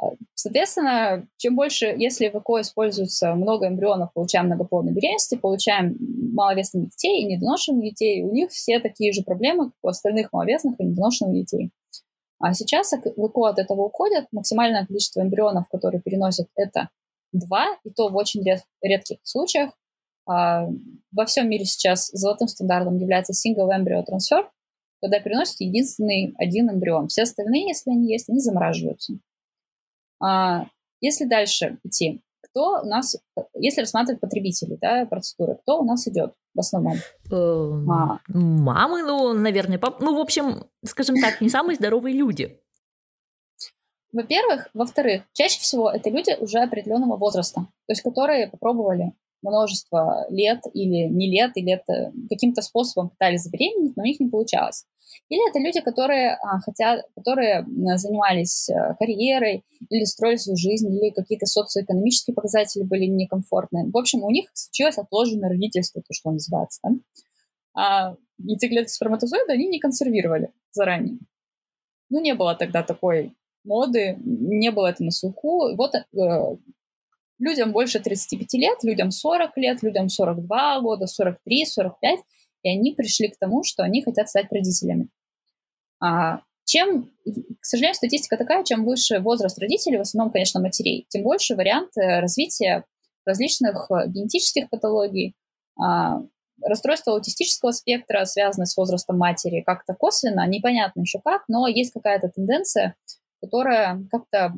[0.00, 5.96] А, соответственно, чем больше, если в ЭКО используется много эмбрионов, получаем многоплодные беременности, получаем
[6.34, 10.74] маловесных детей и недоношенных детей, у них все такие же проблемы, как у остальных маловесных
[10.78, 11.70] и недоношенных детей.
[12.38, 14.26] А сейчас в ЭКО от этого уходят.
[14.32, 16.88] Максимальное количество эмбрионов, которые переносят, это
[17.32, 19.70] два, и то в очень ред, редких случаях.
[20.26, 20.66] А,
[21.12, 24.46] во всем мире сейчас золотым стандартом является single embryo transfer,
[25.00, 27.08] когда переносят единственный один эмбрион.
[27.08, 29.14] Все остальные, если они есть, они замораживаются.
[30.22, 30.66] А,
[31.00, 33.16] если дальше идти, кто у нас,
[33.54, 36.96] если рассматривать потребителей, да, процедуры, кто у нас идет в основном?
[37.30, 38.20] Эм, а.
[38.28, 40.00] Мамы, ну, наверное, пап...
[40.00, 42.60] ну, в общем, скажем так, не самые здоровые люди.
[44.12, 44.68] Во-первых.
[44.74, 51.08] Во-вторых, чаще всего это люди уже определенного возраста, то есть которые попробовали множество лет или
[51.08, 54.84] не лет, или это каким-то способом пытались забеременеть, но у них не получалось.
[55.28, 57.64] Или это люди, которые а, хотят, которые
[57.96, 63.90] занимались а, карьерой или строили свою жизнь, или какие-то социоэкономические показатели были некомфортные.
[63.90, 66.80] В общем, у них случилось отложенное родительство, то, что называется.
[66.84, 66.90] Да?
[67.74, 71.18] А яйцеклетки сперматозоида они не консервировали заранее.
[72.08, 75.74] Ну, не было тогда такой моды, не было это на слуху.
[75.76, 76.56] Вот э,
[77.38, 82.20] людям больше 35 лет, людям 40 лет, людям 42 года, 43, 45,
[82.62, 85.08] и они пришли к тому, что они хотят стать родителями.
[86.02, 91.22] А чем, к сожалению, статистика такая, чем выше возраст родителей, в основном, конечно, матерей, тем
[91.22, 92.84] больше вариант э, развития
[93.26, 95.34] различных э, генетических патологий,
[95.78, 96.22] а,
[96.62, 102.28] расстройство аутистического спектра, связанное с возрастом матери, как-то косвенно, непонятно еще как, но есть какая-то
[102.28, 102.94] тенденция
[103.40, 104.54] которая как-то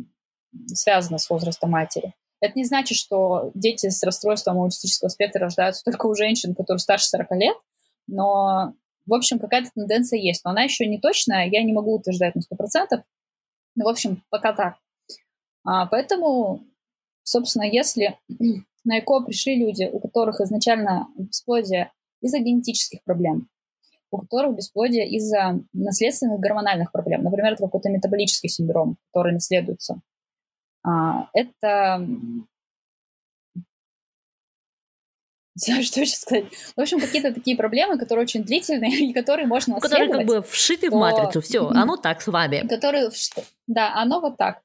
[0.67, 2.15] связана с возрастом матери.
[2.41, 7.07] Это не значит, что дети с расстройством аутистического спектра рождаются только у женщин, которые старше
[7.07, 7.57] 40 лет,
[8.09, 8.75] но,
[9.07, 10.45] в общем, какая-то тенденция есть.
[10.45, 13.03] Но она еще не точная, я не могу утверждать на 100%.
[13.77, 14.75] Ну, в общем, пока так.
[15.65, 16.65] А, поэтому,
[17.23, 18.19] собственно, если
[18.85, 23.49] на ЭКО пришли люди, у которых изначально бесплодие из-за генетических проблем,
[24.13, 27.25] у которых бесплодие из-за наследственных гормональных проблем.
[27.25, 30.01] Например, это какой-то метаболический синдром, который наследуется.
[30.85, 31.99] А, это...
[35.55, 36.45] Не знаю, что еще сказать.
[36.77, 40.91] В общем, какие-то такие проблемы, которые очень длительные, и которые можно Которые как бы вшиты
[40.91, 40.97] то...
[40.97, 42.67] в матрицу, все, оно так с вами.
[42.69, 43.11] Которые,
[43.67, 44.61] да, оно вот так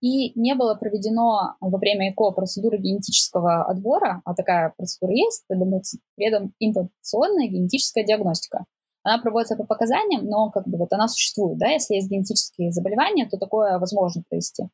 [0.00, 6.50] и не было проведено во время ЭКО процедуры генетического отбора, а такая процедура есть, это
[6.58, 8.64] предимплантационная генетическая диагностика.
[9.06, 13.28] Она проводится по показаниям, но как бы вот она существует, да, если есть генетические заболевания,
[13.28, 14.64] то такое возможно провести.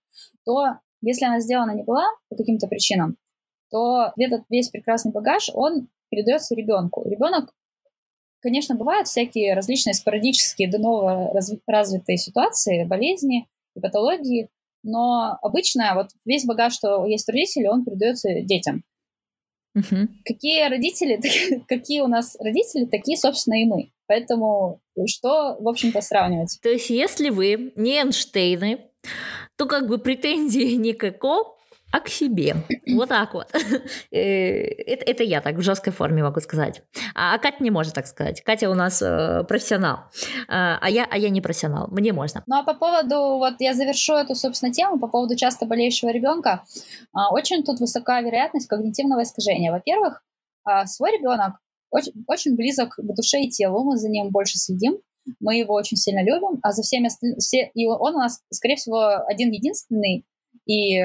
[0.46, 3.16] То если она сделана не была по каким-то причинам,
[3.70, 7.06] то этот весь прекрасный багаж, он передается ребенку.
[7.06, 7.52] Ребенок,
[8.40, 14.48] конечно, бывают всякие различные спорадические до нового развитые ситуации, болезни и патологии,
[14.82, 18.82] но обычно вот весь багаж, что есть у родителей, он передается детям.
[19.74, 20.08] Угу.
[20.24, 21.20] Какие родители,
[21.68, 23.90] какие у нас родители, такие, собственно, и мы.
[24.12, 26.59] Поэтому что, в общем-то, сравнивать?
[26.62, 28.90] То есть, если вы не Эйнштейны,
[29.57, 31.57] то как бы претензий никакого,
[31.90, 32.57] а к себе.
[32.94, 33.51] Вот так вот.
[34.12, 36.83] Э, это, это я так в жесткой форме могу сказать.
[37.14, 38.42] А, а Катя не может так сказать.
[38.42, 40.01] Катя у нас э, профессионал,
[40.46, 41.88] а, а я, а я не профессионал.
[41.90, 42.42] Мне можно.
[42.46, 46.64] Ну а по поводу, вот я завершу эту, собственно, тему по поводу часто болеющего ребенка.
[47.14, 49.72] А, очень тут высока вероятность когнитивного искажения.
[49.72, 50.22] Во-первых,
[50.85, 51.55] свой ребенок
[51.92, 54.98] очень, очень близок к душе и телу, мы за ним больше следим,
[55.40, 58.76] мы его очень сильно любим, а за всеми остальными, все, и он у нас, скорее
[58.76, 60.24] всего, один единственный,
[60.66, 61.02] и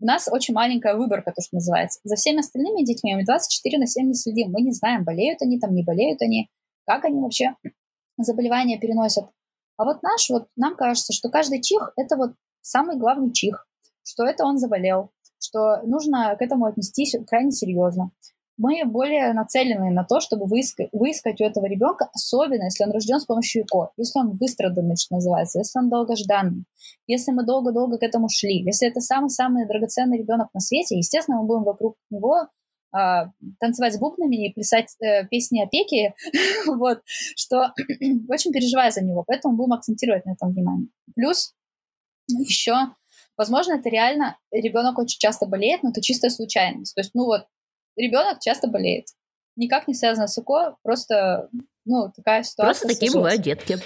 [0.00, 2.00] у нас очень маленькая выборка, то, что называется.
[2.02, 4.50] За всеми остальными детьми мы 24 на 7 не следим.
[4.50, 6.48] Мы не знаем, болеют они там, не болеют они,
[6.86, 7.54] как они вообще
[8.18, 9.26] заболевания переносят.
[9.76, 13.68] А вот наш, вот нам кажется, что каждый чих– это вот самый главный чих,
[14.02, 18.10] что это он заболел, что нужно к этому отнестись крайне серьезно
[18.62, 23.18] мы более нацелены на то, чтобы выискать, выискать у этого ребенка, особенно если он рожден
[23.18, 26.64] с помощью ЭКО, если он выстраданный, что называется, если он долгожданный,
[27.08, 31.46] если мы долго-долго к этому шли, если это самый-самый драгоценный ребенок на свете, естественно, мы
[31.46, 32.46] будем вокруг него
[32.92, 36.14] а, танцевать с бубнами и плясать э, песни опеки,
[36.66, 37.72] вот, что
[38.28, 40.86] очень переживаю за него, поэтому будем акцентировать на этом внимание.
[41.16, 41.52] Плюс
[42.28, 42.74] еще,
[43.36, 46.94] возможно, это реально ребенок очень часто болеет, но это чистая случайность.
[46.94, 47.46] То есть, ну вот,
[47.96, 49.06] ребенок часто болеет.
[49.56, 51.50] Никак не связано с ЭКО, просто
[51.84, 52.64] ну, такая ситуация.
[52.64, 53.36] Просто такие сложилась.
[53.36, 53.78] бывают детки.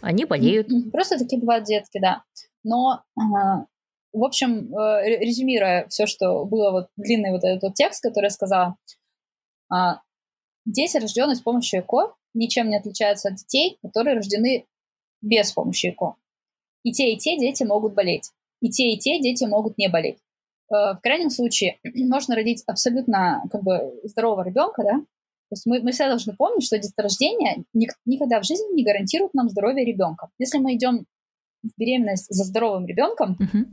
[0.00, 0.68] Они болеют.
[0.92, 2.24] Просто такие бывают детки, да.
[2.64, 8.26] Но, в общем, э, резюмируя все, что было, вот длинный вот этот вот текст, который
[8.26, 8.76] я сказала,
[9.70, 10.00] а,
[10.64, 14.66] дети, рожденные с помощью ЭКО, ничем не отличаются от детей, которые рождены
[15.20, 16.16] без помощи ЭКО.
[16.82, 18.32] И те, и те дети могут болеть.
[18.60, 20.18] И те, и те дети могут не болеть.
[20.70, 24.98] Э, в крайнем случае можно родить абсолютно как бы здорового ребенка, да,
[25.54, 27.64] то есть мы, мы все должны помнить, что деторождение
[28.04, 30.30] никогда в жизни не гарантирует нам здоровье ребенка.
[30.38, 31.06] Если мы идем
[31.62, 33.66] в беременность за здоровым ребенком, uh-huh.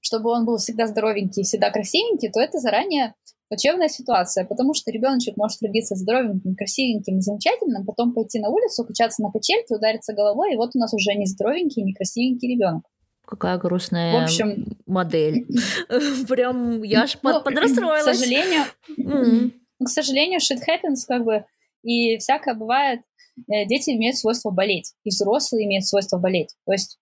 [0.00, 3.14] чтобы он был всегда здоровенький, всегда красивенький, то это заранее
[3.48, 9.22] плачевная ситуация, потому что ребеночек может родиться здоровеньким, красивеньким, замечательным, потом пойти на улицу, качаться
[9.22, 12.84] на качельке, удариться головой, и вот у нас уже не здоровенький, не красивенький ребенок.
[13.26, 15.46] Какая грустная в общем, модель.
[16.28, 18.16] Прям я аж ну, подрастроилась.
[18.16, 21.44] К сожалению, к сожалению, shit happens, как бы,
[21.82, 23.00] и всякое бывает.
[23.48, 26.54] Э, дети имеют свойство болеть, и взрослые имеют свойство болеть.
[26.66, 26.98] То есть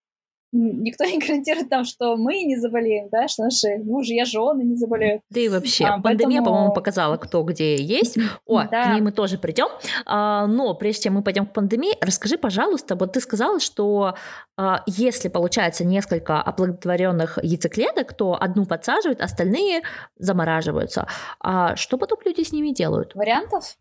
[0.53, 4.77] никто не гарантирует нам, что мы не заболеем, да, что наши мужи и жены не
[4.77, 5.23] заболеют.
[5.31, 6.45] Да и вообще, а, пандемия, поэтому...
[6.45, 8.19] по-моему, показала, кто где есть.
[8.47, 8.85] О, да.
[8.85, 9.69] к ней мы тоже придем.
[10.07, 14.15] А, но прежде чем мы пойдем к пандемии, расскажи, пожалуйста, вот ты сказала, что
[14.57, 19.83] а, если получается несколько оплодотворенных яйцеклеток, то одну подсаживают, остальные
[20.17, 21.07] замораживаются.
[21.41, 23.15] А что потом люди с ними делают?
[23.15, 23.77] Вариантов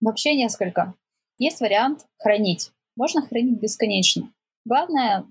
[0.00, 0.94] вообще несколько.
[1.38, 2.72] Есть вариант хранить.
[2.96, 4.32] Можно хранить бесконечно.
[4.64, 5.24] Главное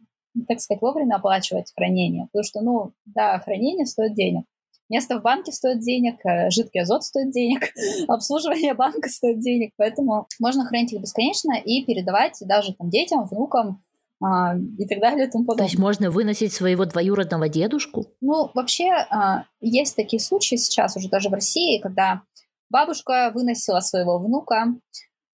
[0.47, 2.27] так сказать, вовремя оплачивать хранение.
[2.31, 4.45] Потому что, ну, да, хранение стоит денег.
[4.89, 7.73] Место в банке стоит денег, э, жидкий азот стоит денег,
[8.07, 13.83] обслуживание банка стоит денег, поэтому можно хранить их бесконечно и передавать даже там детям, внукам,
[14.23, 15.67] а, и так далее и тому подобное.
[15.67, 18.05] То есть можно выносить своего двоюродного дедушку?
[18.21, 22.21] Ну, вообще а, есть такие случаи сейчас уже даже в России, когда
[22.69, 24.73] бабушка выносила своего внука,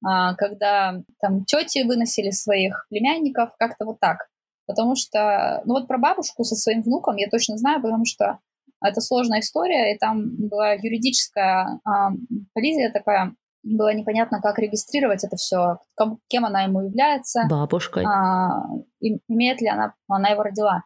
[0.06, 4.28] а, когда там тети выносили своих племянников, как-то вот так.
[4.66, 8.40] Потому что, ну вот про бабушку со своим внуком я точно знаю, потому что
[8.82, 12.12] это сложная история, и там была юридическая а,
[12.54, 15.80] коллизия такая, было непонятно, как регистрировать это все,
[16.28, 17.44] кем она ему является.
[17.50, 18.06] Бабушкой.
[18.06, 18.64] А,
[19.00, 20.84] имеет ли она, она его родила.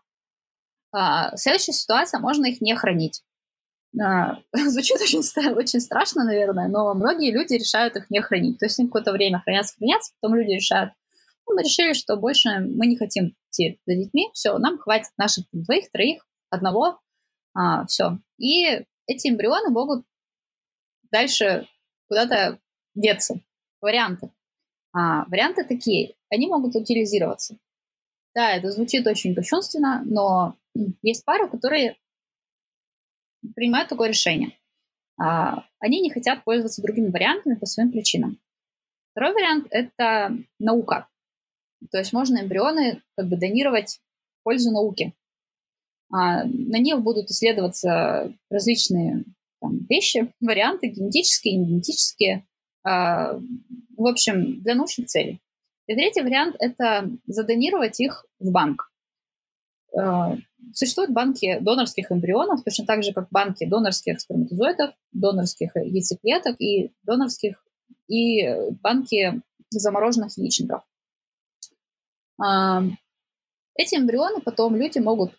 [0.94, 3.24] А, следующая ситуация, можно их не хранить.
[4.00, 5.22] А, звучит очень,
[5.56, 8.60] очень страшно, наверное, но многие люди решают их не хранить.
[8.60, 10.92] То есть они какое-то время хранятся, хранятся, потом люди решают,
[11.54, 15.92] мы решили, что больше мы не хотим идти за детьми, все, нам хватит наших двоих,
[15.92, 17.00] троих, одного,
[17.54, 18.20] а, все.
[18.38, 20.06] И эти эмбрионы могут
[21.12, 21.68] дальше
[22.08, 22.60] куда-то
[22.96, 23.42] деться.
[23.82, 24.32] Варианты.
[24.94, 27.58] А, варианты такие, они могут утилизироваться.
[28.36, 30.56] Да, это звучит очень кощунственно, но
[31.02, 31.98] есть пары, которые
[33.56, 34.52] принимают такое решение.
[35.20, 38.40] А, они не хотят пользоваться другими вариантами по своим причинам.
[39.12, 41.08] Второй вариант– это наука.
[41.92, 44.00] То есть можно эмбрионы как бы донировать
[44.40, 45.14] в пользу науки.
[46.12, 49.26] А на них будут исследоваться различные
[49.62, 52.48] там, вещи, варианты генетические, негенетические,
[52.84, 53.40] а,
[53.98, 55.42] в общем, для научных целей.
[55.88, 58.92] И третий вариант– это задонировать их в банк.
[59.98, 60.38] А,
[60.74, 67.64] существуют банки донорских эмбрионов, точно так же, как банки донорских сперматозоидов, донорских яйцеклеток и донорских
[68.08, 68.48] и
[68.82, 70.84] банки замороженных яичников.
[72.40, 75.34] Эти эмбрионы потом люди могут,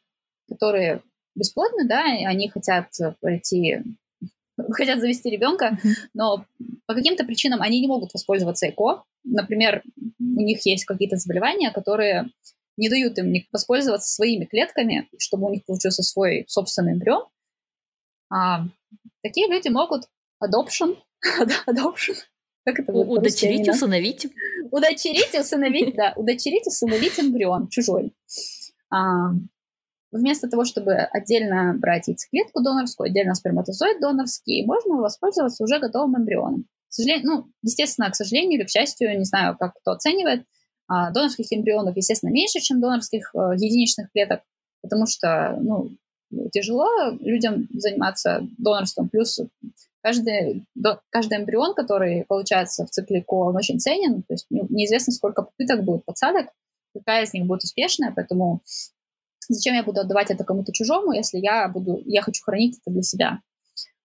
[0.48, 1.02] которые
[1.34, 3.82] бесплодны, да, они хотят пройти
[4.70, 5.78] хотят завести ребенка,
[6.14, 6.44] но
[6.86, 9.04] по каким-то причинам они не могут воспользоваться ЭКО.
[9.24, 12.30] Например, у них есть какие-то заболевания, которые
[12.76, 17.24] не дают им воспользоваться своими клетками, чтобы у них получился свой собственный эмбрион.
[18.30, 18.64] А,
[19.22, 20.04] такие люди могут
[20.42, 20.96] adoption,
[21.66, 22.14] adoption,
[22.64, 24.28] как это будет Удочерить, усыновить.
[24.70, 28.14] Удочерить, усыновить, да, удочерить, усыновить эмбрион чужой.
[28.90, 29.30] А,
[30.10, 36.64] Вместо того, чтобы отдельно брать яйцеклетку донорскую, отдельно сперматозоид донорский, можно воспользоваться уже готовым эмбрионом.
[36.88, 40.44] К сожалению, ну, естественно, к сожалению или к счастью, не знаю, как кто оценивает,
[40.86, 44.40] а, донорских эмбрионов, естественно, меньше, чем донорских э, единичных клеток,
[44.80, 45.90] потому что, ну,
[46.50, 46.88] тяжело
[47.20, 49.10] людям заниматься донорством.
[49.10, 49.38] Плюс
[50.08, 50.64] каждый,
[51.10, 54.22] каждый эмбрион, который получается в цикле КО, он очень ценен.
[54.22, 56.46] То есть ну, неизвестно, сколько попыток будет подсадок,
[56.94, 58.62] какая из них будет успешная, поэтому
[59.48, 63.02] Зачем я буду отдавать это кому-то чужому, если я буду, я хочу хранить это для
[63.02, 63.40] себя?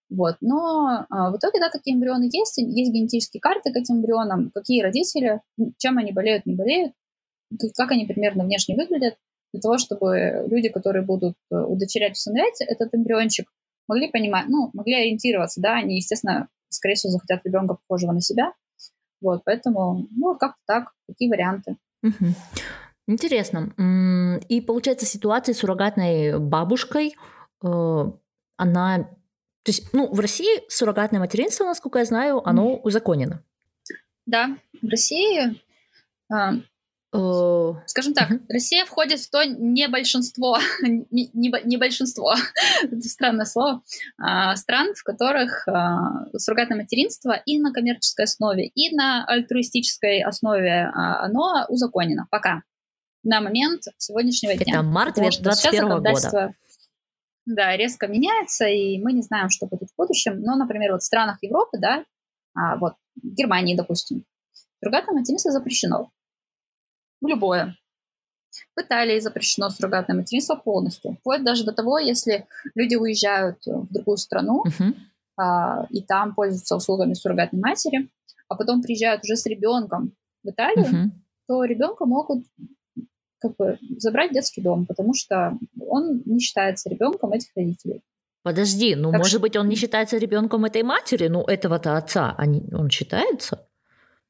[0.10, 0.38] Вот.
[0.42, 4.82] Но а, в итоге, да, такие эмбрионы есть, есть генетические карты к этим эмбрионам, какие
[4.82, 5.42] родители,
[5.78, 6.94] чем они болеют, не болеют,
[7.76, 9.16] как они примерно внешне выглядят,
[9.52, 13.48] для того, чтобы люди, которые будут э, удочерять, усыновлять этот эмбриончик,
[13.88, 18.54] могли понимать, ну, могли ориентироваться, да, они, естественно, скорее всего, захотят ребенка похожего на себя.
[19.22, 21.78] Вот, поэтому, ну, как-то так, такие варианты.
[22.04, 22.34] Угу.
[23.08, 23.74] Интересно.
[24.50, 27.16] И получается, ситуация с суррогатной бабушкой,
[27.64, 28.12] э,
[28.58, 28.98] она...
[29.64, 33.42] То есть, ну, в России суррогатное материнство, насколько я знаю, оно узаконено.
[34.26, 35.62] Да, в России
[36.32, 36.54] а,
[37.86, 38.42] скажем так, uh-huh.
[38.50, 42.34] Россия входит в то не большинство, не, не большинство,
[42.84, 43.84] это странное слово,
[44.18, 50.92] а, стран, в которых а, суррогатное материнство и на коммерческой основе, и на альтруистической основе
[50.94, 52.64] а, оно узаконено пока
[53.24, 54.80] на момент сегодняшнего дня.
[54.80, 56.54] Это март 2021 года.
[57.46, 60.42] Да, резко меняется, и мы не знаем, что будет в будущем.
[60.42, 62.06] Но, например, вот в странах Европы, да,
[62.80, 64.24] вот в Германии, допустим,
[64.80, 66.10] суррогатное материнство запрещено.
[67.28, 67.76] Любое.
[68.76, 71.18] В Италии запрещено суррогатное материнство полностью.
[71.20, 74.94] Вплоть даже до того, если люди уезжают в другую страну uh-huh.
[75.38, 78.10] а, и там пользуются услугами суррогатной матери,
[78.48, 81.10] а потом приезжают уже с ребенком в Италию, uh-huh.
[81.48, 82.46] то ребенка могут
[83.40, 88.02] как бы забрать в детский дом, потому что он не считается ребенком этих родителей.
[88.44, 89.40] Подожди, ну, так может что...
[89.40, 93.68] быть, он не считается ребенком этой матери, ну, этого-то отца, они, он считается?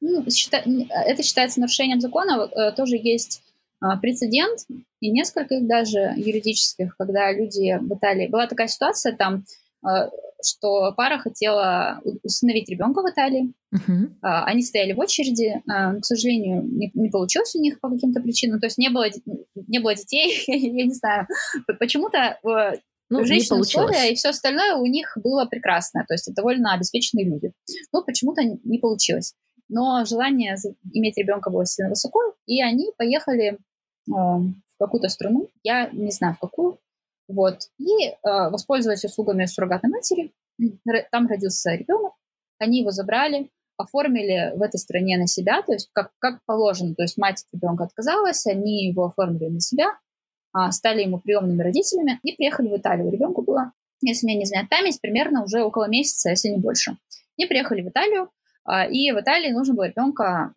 [0.04, 0.58] Ну, счита...
[1.06, 2.50] Это считается нарушением закона.
[2.52, 3.42] Э, тоже есть
[3.80, 4.60] а, прецедент,
[5.00, 8.28] и несколько их даже юридических, когда люди в Италии...
[8.28, 9.46] Была такая ситуация там,
[9.82, 10.10] а,
[10.46, 13.54] что пара хотела усыновить ребенка в Италии.
[13.74, 14.10] Uh-huh.
[14.22, 15.62] Они стояли в очереди.
[15.66, 18.60] К сожалению, не, не получилось у них по каким-то причинам.
[18.60, 19.06] То есть не было,
[19.56, 20.44] не было детей.
[20.48, 21.28] Я не знаю.
[21.80, 22.78] Почему-то э,
[23.10, 26.04] ну, женщины условия и все остальное у них было прекрасное.
[26.06, 27.54] То есть это довольно обеспеченные люди.
[27.94, 29.34] Но почему-то не получилось.
[29.74, 30.56] Но желание
[30.92, 33.58] иметь ребенка было сильно высоко, и они поехали
[34.06, 36.78] в какую-то страну, я не знаю в какую,
[37.28, 37.70] вот.
[37.80, 40.32] И э, воспользовались услугами суррогатной матери.
[41.12, 42.14] Там родился ребенок,
[42.60, 47.02] они его забрали, оформили в этой стране на себя, то есть как, как положено, то
[47.02, 49.88] есть мать ребенка отказалась, они его оформили на себя,
[50.52, 53.12] а, стали ему приемными родителями и приехали в Италию.
[53.12, 56.98] Ребенку было, если меня не знает память, примерно уже около месяца, если не больше.
[57.38, 58.30] И приехали в Италию, а,
[58.92, 60.54] и в Италии нужно было ребенка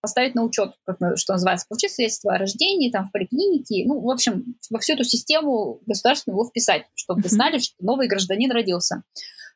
[0.00, 4.10] поставить на учет, как, что называется, получить свидетельство о рождении, там, в поликлинике, ну, в
[4.10, 9.02] общем, во всю эту систему государственную его вписать, чтобы знали, что новый гражданин родился.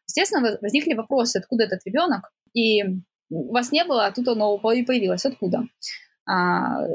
[0.07, 2.83] Естественно, возникли вопросы, откуда этот ребенок, и
[3.31, 5.25] у вас не было, а тут оно появилось.
[5.25, 5.63] Откуда?
[6.27, 6.87] А,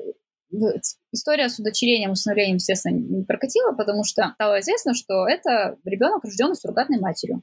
[1.12, 6.56] история с удочерением, усыновлением, естественно, не прокатила, потому что стало известно, что это ребенок, рожденный
[6.56, 7.42] суррогатной матерью.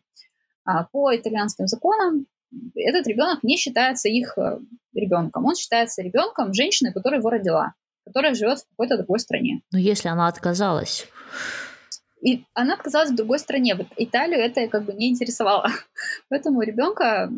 [0.64, 2.26] А, по итальянским законам
[2.74, 4.58] этот ребенок не считается их э,
[4.94, 5.44] ребенком.
[5.44, 9.62] Он считается ребенком женщины, которая его родила, которая живет в какой-то другой стране.
[9.72, 11.06] Но если она отказалась?
[12.22, 13.74] И она отказалась в другой стране.
[13.74, 15.68] Вот Италию это как бы не интересовало.
[16.28, 17.30] Поэтому ребенка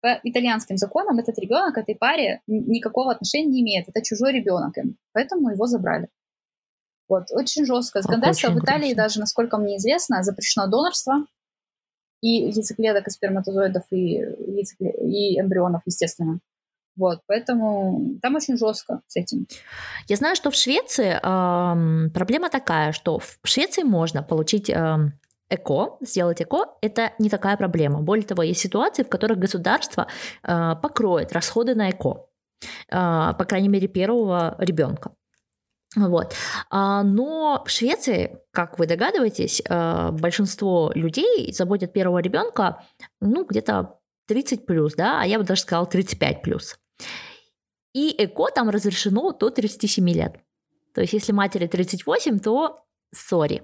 [0.00, 3.88] по итальянским законам этот ребенок этой паре никакого отношения не имеет.
[3.88, 4.96] Это чужой ребенок им.
[5.12, 6.08] Поэтому его забрали.
[7.08, 8.02] Вот, очень жестко.
[8.02, 11.24] Законодательство в Италии, даже, насколько мне известно, запрещено донорство
[12.20, 14.90] и яйцеклеток, и сперматозоидов, и, яйцекле...
[14.90, 16.40] и эмбрионов, естественно.
[16.96, 19.46] Вот, поэтому там очень жестко с этим.
[20.08, 24.96] Я знаю, что в Швеции э, проблема такая, что в Швеции можно получить э,
[25.48, 28.00] ЭКО, сделать ЭКО, это не такая проблема.
[28.00, 30.08] Более того, есть ситуации, в которых государство
[30.42, 32.26] э, покроет расходы на ЭКО,
[32.64, 35.12] э, по крайней мере, первого ребенка.
[35.98, 36.34] Вот.
[36.70, 42.84] А, но в Швеции, как вы догадываетесь, э, большинство людей заботят первого ребенка,
[43.20, 46.78] ну, где-то 30 плюс, да, а я бы даже сказала 35 плюс.
[47.94, 50.36] И ЭКО там разрешено до 37 лет.
[50.94, 52.84] То есть, если матери 38, то
[53.14, 53.62] сори.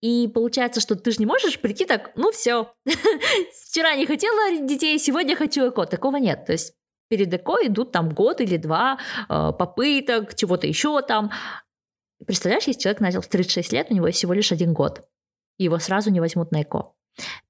[0.00, 2.72] И получается, что ты же не можешь прийти так, ну все,
[3.66, 5.86] вчера не хотела детей, сегодня хочу ЭКО.
[5.86, 6.46] Такого нет.
[6.46, 6.74] То есть
[7.10, 8.98] перед ЭКО идут там год или два
[9.28, 11.30] э, попыток, чего-то еще там.
[12.24, 15.02] Представляешь, если человек начал в 36 лет, у него всего лишь один год,
[15.58, 16.92] его сразу не возьмут на ЭКО.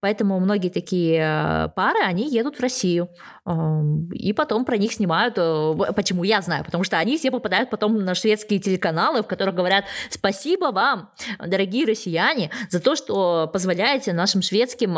[0.01, 3.11] Поэтому многие такие э, пары, они едут в Россию,
[3.45, 5.35] эм, и потом про них снимают.
[5.37, 6.65] Э, почему я знаю?
[6.65, 11.85] Потому что они все попадают потом на шведские телеканалы, в которых говорят «Спасибо вам, дорогие
[11.85, 14.93] россияне, за то, что позволяете нашим шведским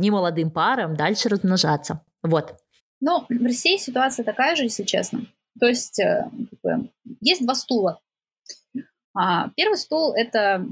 [0.00, 2.02] немолодым парам дальше размножаться».
[2.22, 2.54] Вот.
[3.06, 5.26] Ну, в России ситуация такая же, если честно.
[5.60, 6.00] То есть
[7.20, 8.00] есть два стула.
[9.14, 10.66] А, первый стул– это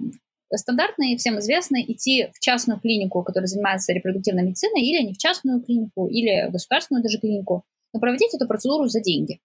[0.53, 5.63] стандартный, всем известный, идти в частную клинику, которая занимается репродуктивной медициной, или не в частную
[5.63, 9.41] клинику, или в государственную даже клинику, но проводить эту процедуру за деньги.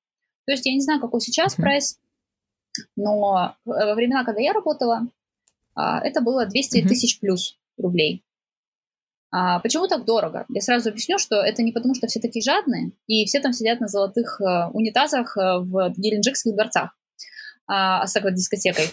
[0.45, 1.61] То есть я не знаю, какой сейчас uh-huh.
[1.61, 1.99] прайс,
[2.95, 5.01] но во времена, когда я работала,
[5.75, 6.87] а, это было 200 uh-huh.
[6.87, 8.23] тысяч плюс рублей.
[9.31, 10.45] А почему так дорого?
[10.49, 13.79] Я сразу объясню, что это не потому, что все такие жадные, и все там сидят
[13.79, 16.95] на золотых э, унитазах э, в геленджикских дворцах
[17.67, 18.87] а, с дискотекой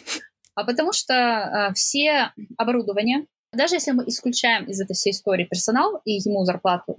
[0.57, 6.01] а потому что а, все оборудование, даже если мы исключаем из этой всей истории персонал
[6.05, 6.97] и ему зарплату,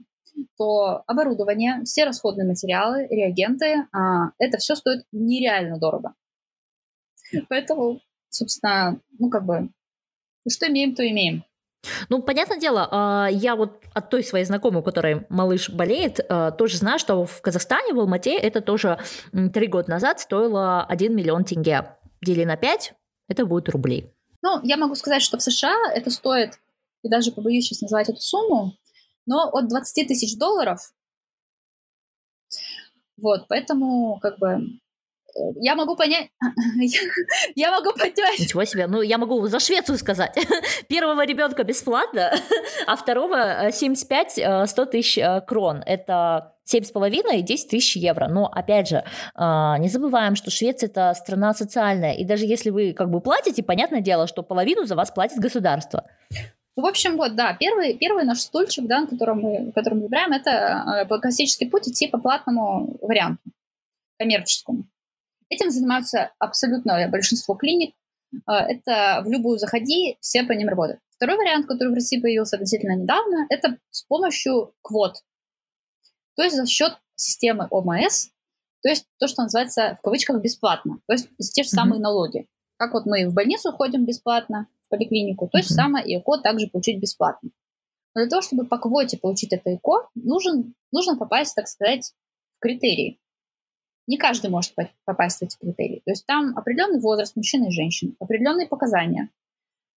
[0.57, 6.13] то оборудование, все расходные материалы, реагенты, а, это все стоит нереально дорого.
[7.49, 9.69] Поэтому, собственно, ну как бы,
[10.47, 11.43] что имеем, то имеем.
[12.09, 16.51] Ну, понятное дело, а, я вот от той своей знакомой, у которой малыш болеет, а,
[16.51, 18.99] тоже знаю, что в Казахстане, в Алмате, это тоже
[19.53, 21.95] три года назад стоило 1 миллион тенге.
[22.21, 22.93] Дели на 5,
[23.27, 24.13] это будет рублей.
[24.41, 26.53] Ну, я могу сказать, что в США это стоит,
[27.03, 28.73] и даже побоюсь сейчас назвать эту сумму,
[29.25, 30.79] но от 20 тысяч долларов.
[33.17, 34.79] Вот, поэтому, как бы,
[35.59, 36.29] я могу понять...
[37.55, 38.39] я могу понять...
[38.39, 38.87] Ничего себе.
[38.87, 40.37] Ну, я могу за Швецию сказать.
[40.87, 42.31] Первого ребенка бесплатно,
[42.87, 45.83] а второго 75-100 э, э, тысяч э, крон.
[45.85, 48.27] Это 7,5 и 10 тысяч евро.
[48.27, 49.05] Но, опять же,
[49.37, 52.13] не забываем, что Швеция– это страна социальная.
[52.13, 56.03] И даже если вы как бы платите, понятное дело, что половину за вас платит государство.
[56.75, 60.01] Ну, в общем, вот, да, первый, первый наш стульчик, да, на котором мы, который мы
[60.03, 63.41] выбираем, это классический путь идти по платному варианту,
[64.19, 64.83] коммерческому.
[65.49, 67.95] Этим занимаются абсолютно большинство клиник.
[68.45, 70.99] А, это в любую заходи, все по ним работают.
[71.15, 75.23] Второй вариант, который в России появился относительно недавно, это с помощью квот.
[76.35, 78.27] То есть за счет системы ОМС,
[78.83, 80.99] то есть то, что называется в кавычках бесплатно.
[81.07, 82.03] То есть те же самые mm-hmm.
[82.03, 82.47] налоги.
[82.77, 85.63] Как вот мы в больницу ходим бесплатно, в поликлинику, то mm-hmm.
[85.63, 87.49] же самое и ЭКО также получить бесплатно.
[88.13, 92.13] Но для того, чтобы по квоте получить это ЭКО, нужен, нужно попасть, так сказать,
[92.57, 93.19] в критерии
[94.07, 94.73] не каждый может
[95.05, 96.01] попасть в эти критерии.
[96.05, 99.29] То есть там определенный возраст мужчины и женщин, определенные показания,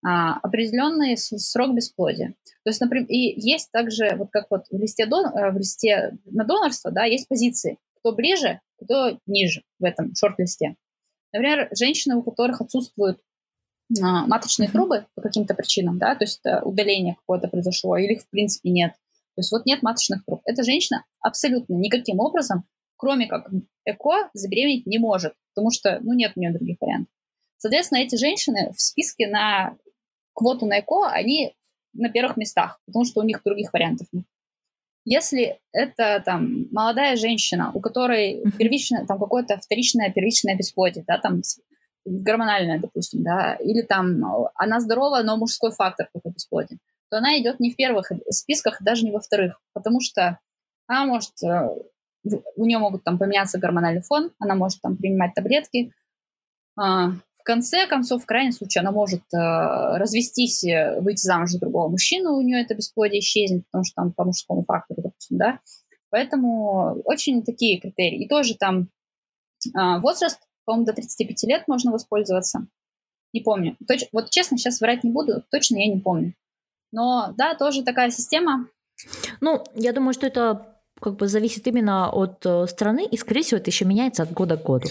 [0.03, 2.33] а, определенный срок бесплодия.
[2.63, 6.17] То есть, например, и есть также, вот как вот в листе, дон, э, в листе
[6.25, 10.75] на донорство, да, есть позиции, кто ближе, кто ниже в этом шорт-листе.
[11.33, 13.19] Например, женщины, у которых отсутствуют
[14.01, 18.21] а, маточные трубы по каким-то причинам, да, то есть э, удаление какое-то произошло, или их
[18.21, 18.93] в принципе нет.
[19.35, 20.41] То есть вот нет маточных труб.
[20.45, 22.65] Эта женщина абсолютно никаким образом
[22.97, 23.49] кроме как
[23.85, 27.13] ЭКО, забеременеть не может, потому что, ну, нет у нее других вариантов.
[27.57, 29.77] Соответственно, эти женщины в списке на
[30.33, 31.55] квоту на ЭКО, они
[31.93, 34.25] на первых местах, потому что у них других вариантов нет.
[35.05, 41.41] Если это там молодая женщина, у которой первичное, там какое-то вторичное первичное бесплодие, да, там
[42.05, 44.21] гормональное, допустим, да, или там
[44.55, 46.79] она здорова, но мужской фактор какой-то бесплодие,
[47.09, 50.39] то она идет не в первых списках, даже не во вторых, потому что
[50.87, 51.69] она может э,
[52.23, 55.91] у нее могут там поменяться гормональный фон, она может там принимать таблетки.
[56.77, 60.63] А, в конце концов, в крайнем случае, она может э, развестись,
[60.99, 64.65] выйти замуж за другого мужчину, у нее это бесплодие исчезнет, потому что там по мужскому
[64.65, 65.59] фактору, допустим, да.
[66.09, 68.25] Поэтому очень такие критерии.
[68.25, 68.89] И тоже там
[69.75, 72.67] а, возраст, по-моему, до 35 лет можно воспользоваться.
[73.33, 73.77] Не помню.
[73.87, 76.33] Точ, вот честно, сейчас врать не буду, точно я не помню.
[76.91, 78.69] Но да, тоже такая система.
[79.41, 83.59] Ну, я думаю, что это как бы зависит именно от э, страны, и, скорее всего,
[83.59, 84.87] это еще меняется от года к году.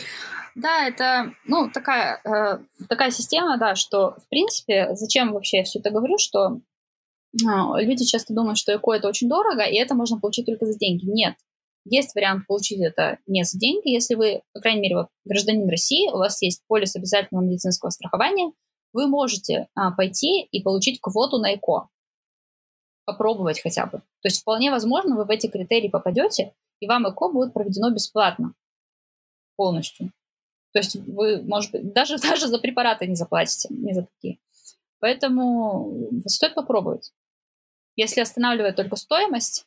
[0.54, 5.80] Да, это, ну, такая, э, такая система, да, что, в принципе, зачем вообще я все
[5.80, 6.61] это говорю, что
[7.34, 10.78] э, люди часто думают, что ЭКО это очень дорого, и это можно получить только за
[10.78, 11.04] деньги.
[11.04, 11.34] Нет.
[11.84, 16.11] Есть вариант получить это не за деньги, если вы, по крайней мере, вот, гражданин России,
[16.11, 18.50] у вас есть полис обязательного медицинского страхования,
[18.92, 21.88] вы можете а, пойти и получить квоту на ЭКО.
[23.07, 23.98] Попробовать хотя бы.
[24.20, 28.52] То есть вполне возможно, вы в эти критерии попадете, и вам ЭКО будет проведено бесплатно.
[29.57, 30.12] Полностью.
[30.72, 34.38] То есть вы, может быть, даже, даже за препараты не заплатите, не за такие.
[35.00, 37.12] Поэтому стоит попробовать.
[37.96, 39.66] Если останавливает только стоимость,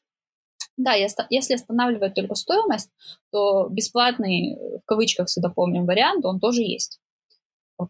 [0.77, 2.89] да, если останавливает только стоимость,
[3.31, 6.99] то бесплатный, в кавычках всегда помним, вариант, он тоже есть.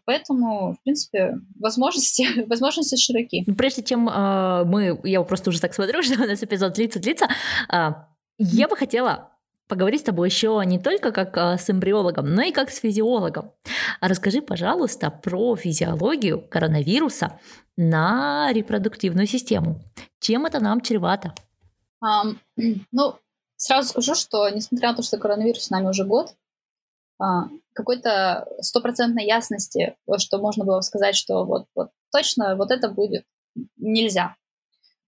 [0.04, 3.44] Поэтому, в принципе, возможности, возможности широки.
[3.46, 7.00] Ну, прежде чем э, мы, я просто уже так смотрю, что у нас эпизод длится,
[7.00, 7.28] длится,
[7.72, 7.90] э,
[8.38, 9.30] я бы хотела
[9.68, 13.52] поговорить с тобой еще не только как э, с эмбриологом, но и как с физиологом.
[14.00, 17.38] А расскажи, пожалуйста, про физиологию коронавируса
[17.76, 19.80] на репродуктивную систему.
[20.18, 21.34] Чем это нам чревато?
[22.04, 22.36] Um,
[22.92, 23.14] ну,
[23.56, 26.34] сразу скажу, что несмотря на то, что коронавирус с нами уже год,
[27.22, 33.24] uh, какой-то стопроцентной ясности, что можно было сказать, что вот, вот точно вот это будет,
[33.76, 34.36] нельзя.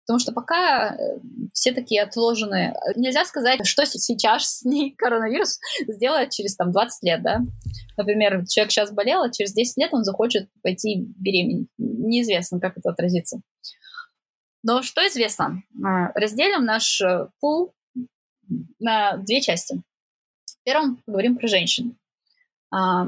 [0.06, 1.20] Потому что пока э,
[1.52, 2.74] все такие отложенные.
[2.96, 7.40] Нельзя сказать, что сейчас с ней коронавирус сделает через там, 20 лет, да?
[7.96, 11.68] Например, человек сейчас болел, а через 10 лет он захочет пойти беременеть.
[11.78, 13.40] Неизвестно, как это отразится.
[14.64, 15.62] Но что известно?
[15.84, 17.72] А, разделим наш э, пул
[18.80, 19.80] на две части.
[20.64, 21.96] Первым поговорим про женщин.
[22.72, 23.06] А,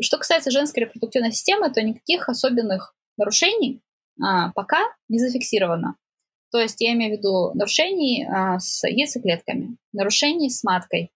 [0.00, 3.82] что касается женской репродуктивной системы, то никаких особенных нарушений
[4.22, 5.96] а, пока не зафиксировано.
[6.50, 8.24] То есть я имею в виду нарушений
[8.60, 11.10] с яйцеклетками, нарушений с маткой.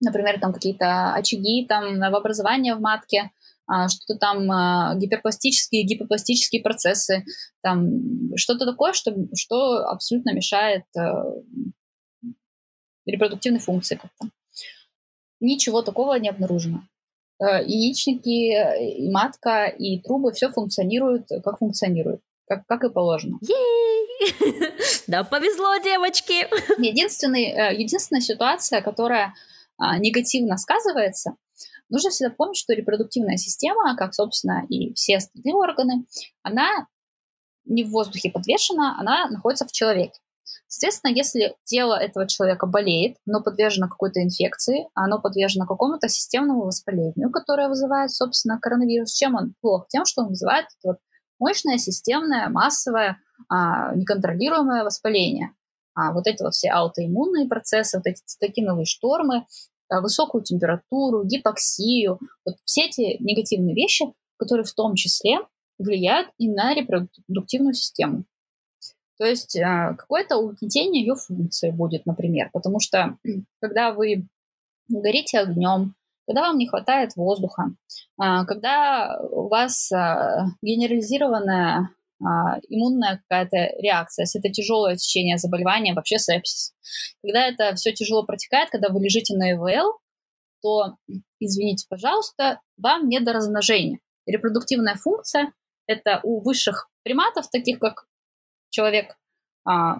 [0.00, 3.32] Например, там какие-то очаги, там новообразования в матке,
[3.66, 7.24] а, что-то там а, гиперпластические, гипопластические процессы,
[7.62, 11.02] там что-то такое, что, что абсолютно мешает э,
[13.06, 14.28] репродуктивной функции как-то.
[15.40, 16.82] Ничего такого не обнаружено.
[17.42, 23.38] Э, яичники, и матка, и трубы, все функционируют, как функционируют, как, как и положено.
[25.08, 26.46] Да, повезло, девочки!
[26.80, 29.34] Единственный, э, единственная ситуация, которая
[29.76, 31.34] а, негативно сказывается,
[31.88, 36.06] Нужно всегда помнить, что репродуктивная система, как, собственно, и все остальные органы,
[36.42, 36.86] она
[37.66, 40.18] не в воздухе подвешена, она находится в человеке.
[40.74, 47.30] Соответственно, если тело этого человека болеет, но подвержено какой-то инфекции, оно подвержено какому-то системному воспалению,
[47.30, 49.12] которое вызывает, собственно, коронавирус.
[49.12, 49.86] Чем он плох?
[49.88, 50.96] Тем, что он вызывает вот
[51.38, 53.18] мощное, системное, массовое,
[53.48, 55.50] а, неконтролируемое воспаление.
[55.94, 59.44] А вот эти вот все аутоиммунные процессы, вот эти цитокиновые штормы,
[59.92, 64.06] Э, высокую температуру, гипоксию, вот все эти негативные вещи,
[64.38, 65.38] которые в том числе
[65.78, 68.24] влияют и на репродуктивную систему.
[69.22, 73.18] То есть э, какое-то угнетение ее функции будет, например, потому что
[73.60, 74.26] когда вы
[74.88, 75.94] горите огнем,
[76.26, 77.66] когда вам не хватает воздуха,
[78.20, 79.92] э, когда у вас
[80.60, 86.72] генерализированная а, иммунная какая-то реакция, если это тяжелое течение заболевания, вообще сепсис.
[87.22, 90.00] Когда это все тяжело протекает, когда вы лежите на ИВЛ,
[90.62, 90.96] то,
[91.38, 94.00] извините, пожалуйста, вам не до размножения.
[94.26, 95.52] Репродуктивная функция–
[95.86, 98.06] это у высших приматов, таких как
[98.72, 99.16] человек,
[99.64, 99.98] а,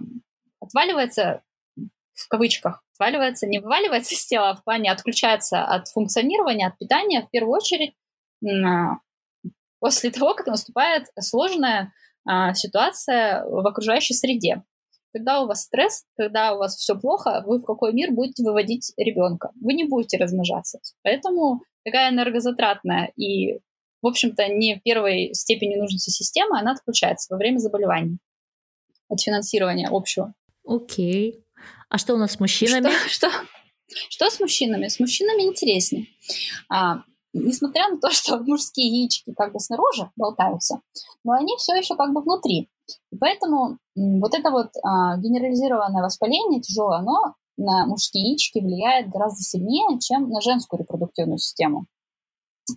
[0.61, 1.43] отваливается,
[1.77, 7.23] в кавычках, отваливается, не вываливается из тела, а в плане отключается от функционирования, от питания,
[7.23, 7.95] в первую очередь,
[9.79, 11.93] после того, как наступает сложная
[12.27, 14.63] а, ситуация в окружающей среде.
[15.15, 18.95] Когда у вас стресс, когда у вас все плохо, вы в какой мир будете выводить
[18.97, 19.51] ребенка?
[19.61, 20.81] Вы не будете размножаться.
[21.03, 23.59] Поэтому такая энергозатратная и,
[24.01, 28.21] в общем-то, не первой степени нужности система, она отключается во время заболеваний
[29.13, 30.33] от финансирования общего.
[30.67, 31.45] Окей.
[31.89, 32.89] А что у нас с мужчинами?
[33.07, 33.47] Что, что,
[34.09, 34.89] что с мужчинами?
[34.89, 36.07] С мужчинами интереснее.
[36.71, 37.03] А,
[37.33, 40.81] несмотря на то, что мужские яички как бы снаружи болтаются,
[41.25, 42.71] но они все еще как бы внутри.
[43.11, 49.43] И поэтому вот это вот а, генерализированное воспаление тяжелое, оно на мужские яички влияет гораздо
[49.43, 51.87] сильнее, чем на женскую репродуктивную систему.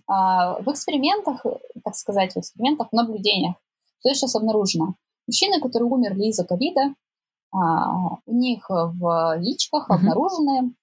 [0.06, 1.44] А, в экспериментах,
[1.84, 3.56] так сказать, в экспериментах, в наблюдениях,
[4.00, 4.94] что сейчас обнаружено?
[5.26, 6.94] Мужчины, которые умерли из-за ковида,
[7.52, 10.74] а, у них в яичках обнаружены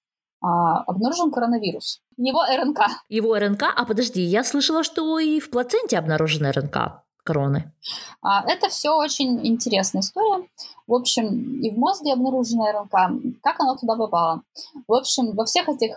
[0.44, 2.02] а, обнаружен коронавирус.
[2.18, 2.80] Его РНК.
[3.08, 3.62] Его РНК?
[3.74, 7.72] А подожди, я слышала, что и в плаценте обнаружена РНК короны.
[8.20, 10.46] А, это все очень интересная история.
[10.86, 13.40] В общем, и в мозге обнаружена РНК.
[13.42, 14.42] Как оно туда попало?
[14.86, 15.96] В общем, во всех этих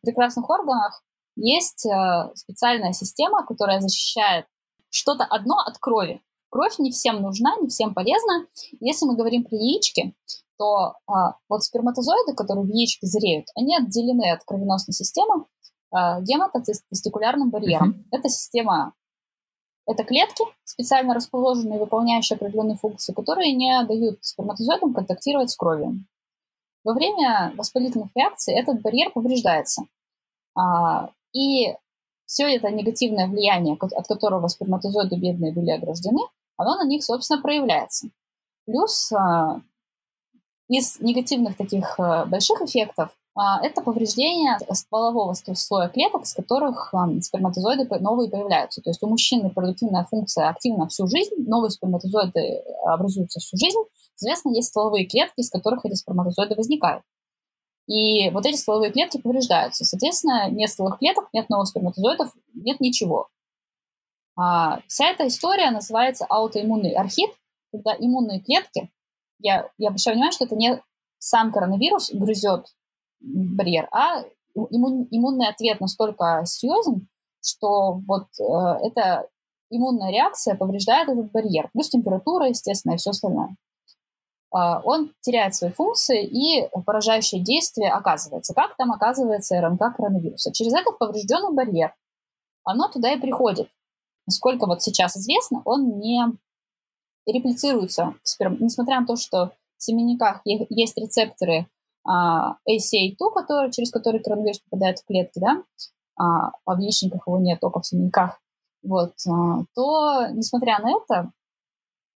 [0.00, 1.02] прекрасных органах
[1.36, 1.86] есть
[2.34, 4.46] специальная система, которая защищает
[4.88, 6.22] что-то одно от крови.
[6.54, 8.46] Кровь не всем нужна, не всем полезна.
[8.78, 10.14] Если мы говорим про яички,
[10.56, 15.46] то а, вот сперматозоиды, которые в яичке зреют, они отделены от кровеносной системы
[15.90, 17.90] а, гематотестикулярным барьером.
[17.90, 18.04] Mm-hmm.
[18.12, 18.92] Эта система
[19.84, 26.04] это клетки, специально расположенные, выполняющие определенные функции, которые не дают сперматозоидам контактировать с кровью.
[26.84, 29.86] Во время воспалительных реакций этот барьер повреждается.
[30.56, 31.74] А, и
[32.26, 36.20] все это негативное влияние, от которого сперматозоиды бедные были ограждены,
[36.56, 38.08] оно на них, собственно, проявляется.
[38.66, 39.60] Плюс а,
[40.68, 47.86] из негативных таких а, больших эффектов а, это повреждение стволового слоя клеток, с которых сперматозоиды
[48.00, 48.80] новые появляются.
[48.80, 53.78] То есть у мужчин репродуктивная функция активна всю жизнь, новые сперматозоиды образуются всю жизнь.
[54.14, 57.02] Соответственно, есть стволовые клетки, из которых эти сперматозоиды возникают.
[57.86, 59.84] И вот эти стволовые клетки повреждаются.
[59.84, 63.28] Соответственно, нет стволовых клеток, нет новых сперматозоидов, нет ничего.
[64.36, 67.30] А, вся эта история называется аутоиммунный архит,
[67.72, 68.90] когда иммунные клетки,
[69.38, 70.82] я, я обращаю внимание, что это не
[71.18, 72.66] сам коронавирус грызет
[73.20, 74.24] барьер, а
[74.54, 77.08] иммун, иммунный ответ настолько серьезен,
[77.42, 79.28] что вот э, эта
[79.70, 83.56] иммунная реакция повреждает этот барьер, плюс температура, естественно, и все остальное.
[84.54, 88.54] Э, он теряет свои функции, и поражающее действие оказывается.
[88.54, 90.52] Как там оказывается РНК коронавируса?
[90.52, 91.94] Через этот поврежденный барьер
[92.64, 93.68] оно туда и приходит
[94.26, 96.24] насколько вот сейчас известно, он не
[97.26, 98.56] реплицируется в сперм...
[98.60, 101.66] Несмотря на то, что в семенниках есть рецепторы
[102.06, 105.62] а, ACA2, которые, через которые коронавирус попадает в клетки, да,
[106.16, 108.40] а, а в яичниках его нет, только в семенниках,
[108.82, 111.32] вот, а, то, несмотря на это,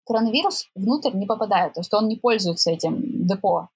[0.05, 3.69] коронавирус внутрь не попадает, то есть он не пользуется этим депо.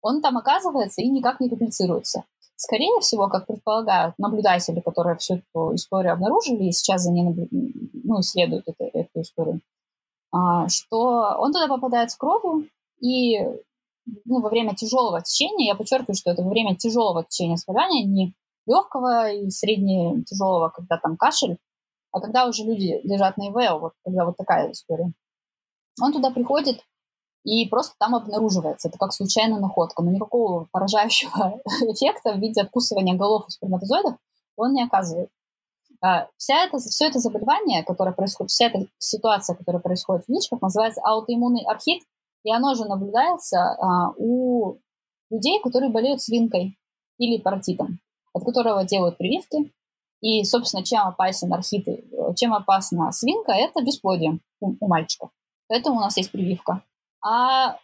[0.00, 2.24] Он там оказывается и никак не реплицируется.
[2.56, 8.20] Скорее всего, как предполагают наблюдатели, которые всю эту историю обнаружили и сейчас за ней ну,
[8.20, 9.60] исследуют эту, эту историю,
[10.30, 12.68] а, что он туда попадает с кровью,
[13.00, 13.38] и
[14.24, 18.34] ну, во время тяжелого течения, я подчеркиваю, что это во время тяжелого течения воспаления, не
[18.66, 21.58] легкого и средне тяжелого, когда там кашель,
[22.12, 25.12] а когда уже люди лежат на ИВЛ, вот когда вот такая история.
[26.00, 26.84] Он туда приходит
[27.44, 28.88] и просто там обнаруживается.
[28.88, 30.02] Это как случайная находка.
[30.02, 31.60] Но никакого поражающего
[31.92, 34.14] эффекта в виде откусывания голов у сперматозоидов
[34.56, 35.30] он не оказывает.
[36.00, 40.60] А, вся это, все это заболевание, которое происходит, вся эта ситуация, которая происходит в яичках,
[40.60, 42.02] называется аутоиммунный архит,
[42.44, 44.78] и оно же наблюдается а, у
[45.30, 46.76] людей, которые болеют свинкой
[47.18, 48.00] или паротитом,
[48.32, 49.72] от которого делают прививки.
[50.20, 51.84] И, собственно, чем опасен архит,
[52.36, 55.30] чем опасна свинка, это бесплодие у, у мальчиков.
[55.68, 56.82] Поэтому у нас есть прививка.
[57.22, 57.78] А,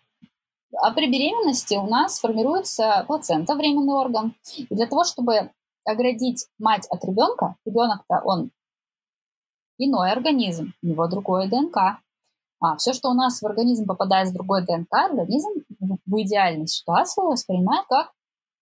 [0.77, 4.35] а при беременности у нас формируется плацента, временный орган.
[4.57, 5.51] И для того, чтобы
[5.85, 8.51] оградить мать от ребенка, ребенок-то он
[9.79, 12.01] иной организм, у него другое ДНК.
[12.61, 17.23] А все, что у нас в организм попадает с другой ДНК, организм в идеальной ситуации
[17.23, 18.13] воспринимает как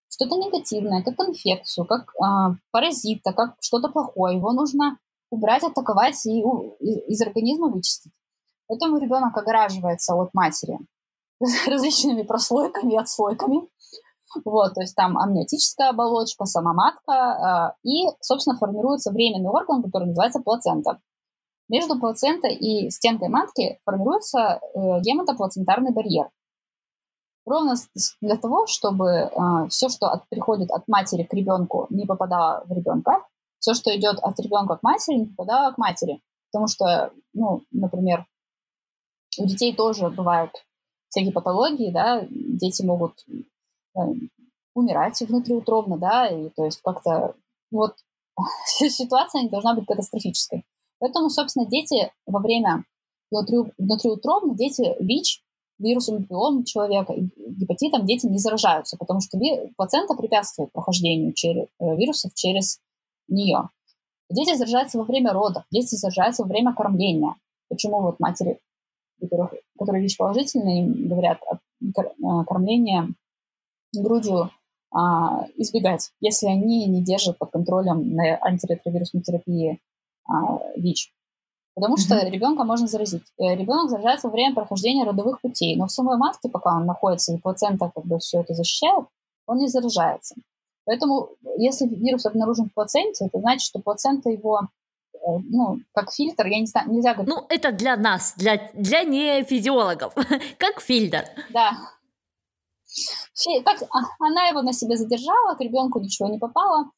[0.09, 4.37] что-то негативное, как инфекцию, как э, паразита, как что-то плохое.
[4.37, 4.99] Его нужно
[5.31, 8.13] убрать, атаковать и у, из организма вычистить.
[8.69, 10.79] Поэтому ребенок огораживается от матери
[11.67, 13.69] различными прослойками, отслойками.
[14.45, 20.09] Вот, то есть там амниотическая оболочка, сама матка, э, и, собственно, формируется временный орган, который
[20.09, 21.01] называется плацента.
[21.69, 26.31] Между плацентой и стенкой матки формируется э, гематоплацентарный барьер.
[27.47, 27.77] Ровно
[28.21, 29.31] для того, чтобы э,
[29.69, 33.25] все, что от, приходит от матери к ребенку, не попадало в ребенка,
[33.59, 36.21] все, что идет от ребенка к матери, не попадало к матери.
[36.53, 38.27] Потому что, ну, например,
[39.39, 40.51] у детей тоже бывают
[41.09, 43.25] всякие патологии, да, дети могут
[43.97, 44.01] э,
[44.75, 47.35] умирать внутриутробно, да, и то есть как-то
[47.71, 47.97] вот
[48.67, 50.65] ситуация не должна быть катастрофической.
[50.99, 52.85] Поэтому, собственно, дети во время
[53.31, 55.43] внутри, внутриутробно, дети ВИЧ,
[55.79, 59.39] вирусом папиллома человека, гепатитом дети не заражаются, потому что
[59.77, 62.81] плацента препятствует прохождению через, э, вирусов через
[63.29, 63.69] нее.
[64.31, 67.35] Дети заражаются во время родов, дети заражаются во время кормления.
[67.69, 68.59] Почему вот матери
[69.21, 71.59] которых, которые ВИЧ-положительные, говорят от
[72.25, 73.09] а, кормления
[73.95, 74.51] грудью
[74.93, 79.81] а, избегать, если они не держат под контролем на антиретровирусной терапии
[80.29, 81.13] а, ВИЧ.
[81.77, 82.31] Потому что mm-hmm.
[82.31, 83.25] ребенка можно заразить.
[83.39, 87.35] Э, Ребенок заражается во время прохождения родовых путей, но в самой матке, пока он находится,
[87.35, 89.05] и плацента как бы все это защищает,
[89.47, 90.37] он не заражается.
[90.87, 94.67] Поэтому, если вирус обнаружен в плаценте, это значит, что плацента его э,
[95.27, 97.35] ну, как фильтр, я не знаю, нельзя говорить.
[97.35, 100.15] Ну, это для нас, для, для не физиологов,
[100.59, 101.25] как фильтр.
[101.53, 101.73] Да.
[103.65, 106.91] Так, а, она его на себе задержала, к ребенку ничего не попало.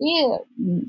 [0.00, 0.26] И,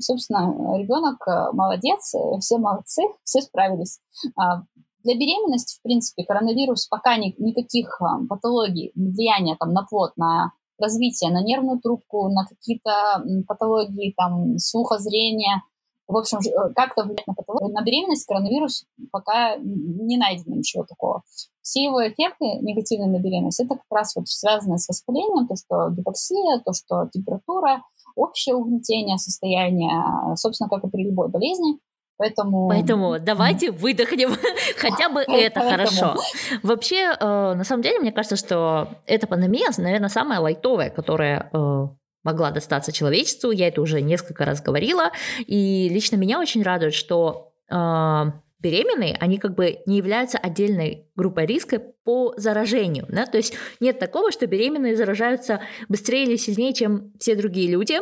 [0.00, 4.00] собственно, ребенок э, молодец, э, все молодцы, все справились.
[4.36, 4.62] А,
[5.04, 11.30] для беременности, в принципе, коронавирус пока ни, никаких патологий, влияния там, на плод, на развитие,
[11.30, 15.62] на нервную трубку, на какие-то патологии там, слуха, зрения,
[16.08, 17.74] в общем, э, как-то влиять на патологию.
[17.74, 21.22] На беременность коронавирус пока не найдено ничего такого.
[21.62, 25.90] Все его эффекты негативные на беременность, это как раз вот связано с воспалением, то, что
[25.90, 27.82] гипоксия, то, что температура,
[28.14, 31.78] общее угнетение состояния, собственно, как и при любой болезни.
[32.18, 32.68] Поэтому...
[32.68, 34.30] Поэтому давайте выдохнем,
[34.78, 36.14] хотя бы это хорошо.
[36.62, 41.88] Вообще, э, на самом деле, мне кажется, что эта пандемия, наверное, самая лайтовая, которая э,
[42.26, 43.52] могла достаться человечеству.
[43.52, 45.12] Я это уже несколько раз говорила.
[45.46, 47.74] И лично меня очень радует, что э,
[48.58, 53.06] беременные, они как бы не являются отдельной группой риска по заражению.
[53.08, 53.26] Да?
[53.26, 57.98] То есть нет такого, что беременные заражаются быстрее или сильнее, чем все другие люди.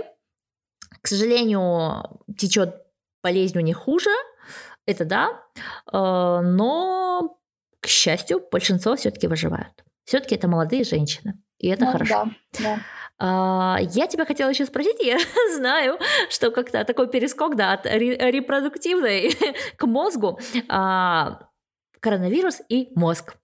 [1.02, 2.76] К сожалению, течет
[3.22, 4.10] болезнь у них хуже,
[4.86, 5.42] это да,
[5.92, 7.38] э, но,
[7.80, 9.84] к счастью, большинство все-таки выживают.
[10.04, 12.24] Все-таки это молодые женщины, и это ну, хорошо.
[12.52, 12.78] Да, да.
[13.18, 15.18] А, я тебя хотела еще спросить, я
[15.56, 15.98] знаю,
[16.30, 19.36] что как-то такой перескок, да, от репродуктивной
[19.76, 20.38] к мозгу,
[20.68, 21.48] а,
[22.00, 23.36] коронавирус и мозг.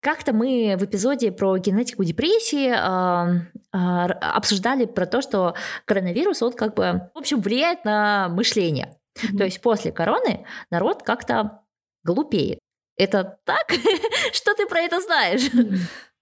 [0.00, 3.40] Как-то мы в эпизоде про генетику депрессии э,
[3.72, 5.54] э, обсуждали про то, что
[5.86, 8.96] коронавирус, он как бы, в общем, влияет на мышление.
[9.16, 9.36] Mm-hmm.
[9.36, 11.62] То есть после короны народ как-то
[12.04, 12.60] глупеет.
[12.96, 13.72] Это так?
[14.32, 15.50] что ты про это знаешь?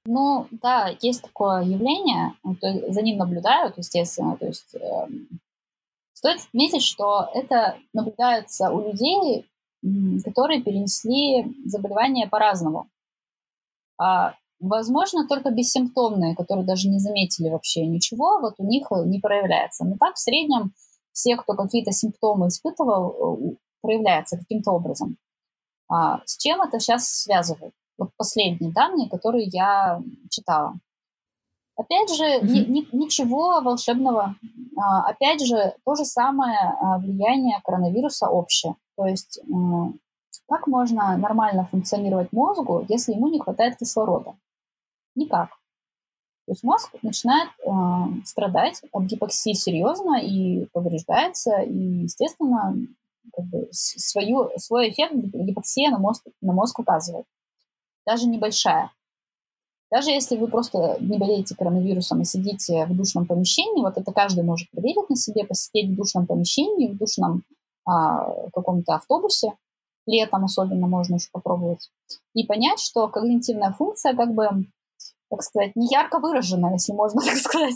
[0.06, 4.36] Ну, да, есть такое явление, то за ним наблюдают, естественно.
[4.36, 5.08] То есть э,
[6.12, 9.46] стоит отметить, что это наблюдается у людей,
[10.24, 12.88] которые перенесли заболевание по-разному.
[13.98, 19.84] А, возможно, только бессимптомные, которые даже не заметили вообще ничего, вот у них не проявляется.
[19.84, 20.72] Но так в среднем
[21.12, 25.16] все, кто какие-то симптомы испытывал, э, проявляется каким-то образом.
[25.88, 27.74] А, с чем это сейчас связывают?
[27.98, 30.74] Вот последние данные, которые я читала.
[31.76, 32.46] Опять же, mm-hmm.
[32.46, 34.34] ни, ни, ничего волшебного.
[34.78, 38.76] А, опять же, то же самое а, влияние коронавируса общее.
[38.96, 39.40] То есть,
[40.48, 44.36] как можно нормально функционировать мозгу, если ему не хватает кислорода?
[45.14, 45.50] Никак.
[46.46, 47.70] То есть мозг начинает э,
[48.24, 52.76] страдать от гипоксии серьезно и повреждается, и, естественно,
[53.34, 57.26] как бы свою, свой эффект гипоксия на мозг, на мозг указывает
[58.06, 58.92] даже небольшая.
[59.90, 64.42] Даже если вы просто не болеете коронавирусом и сидите в душном помещении, вот это каждый
[64.42, 67.44] может проверить на себе, посидеть в душном помещении, в душном
[67.84, 69.52] а, каком-то автобусе,
[70.06, 71.90] летом особенно можно еще попробовать,
[72.34, 74.66] и понять, что когнитивная функция как бы
[75.28, 77.74] так сказать, не ярко выражена, если можно так сказать.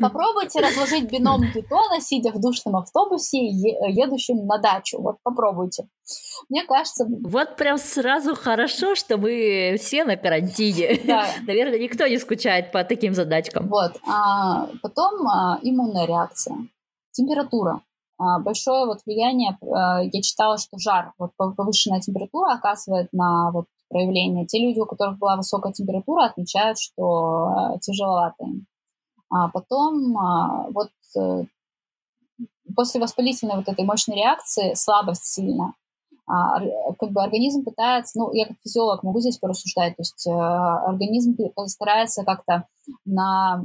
[0.00, 5.00] Попробуйте разложить бином бетона, сидя в душном автобусе, едущем на дачу.
[5.00, 5.88] Вот попробуйте.
[6.48, 7.06] Мне кажется...
[7.08, 11.00] Вот прям сразу хорошо, что мы все на карантине.
[11.04, 11.26] Да.
[11.46, 13.68] Наверное, никто не скучает по таким задачкам.
[13.68, 13.92] Вот.
[14.08, 16.56] А потом а, иммунная реакция.
[17.12, 17.82] Температура.
[18.18, 23.66] А, большое вот влияние, а, я читала, что жар, вот повышенная температура оказывает на вот
[23.88, 24.46] проявления.
[24.46, 28.66] Те люди, у которых была высокая температура, отмечают, что тяжеловато им.
[29.32, 31.44] А потом а, вот э,
[32.74, 35.74] после воспалительной вот этой мощной реакции слабость сильно.
[36.26, 36.60] А,
[36.98, 41.36] как бы организм пытается, ну, я как физиолог могу здесь порассуждать, то есть э, организм
[41.66, 42.66] старается как-то
[43.04, 43.62] на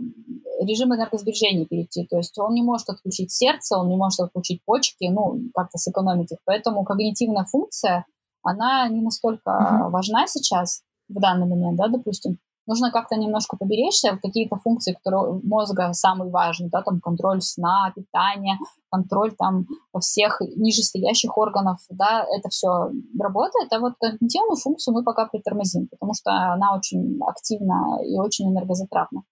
[0.61, 5.05] режим энергосбережения перейти, то есть он не может отключить сердце, он не может отключить почки,
[5.05, 8.05] ну, как-то сэкономить их, поэтому когнитивная функция–
[8.47, 9.89] она не настолько mm-hmm.
[9.89, 12.37] важна сейчас, в данный момент, да, допустим.
[12.67, 18.59] Нужно как-то немножко поберечься, какие-то функции, которые мозга самые важные, да, там контроль сна, питания,
[18.91, 19.65] контроль там
[19.99, 26.13] всех нижестоящих органов, да, это все работает, а вот когнитивную функцию мы пока притормозим, потому
[26.13, 29.23] что она очень активна и очень энергозатратна.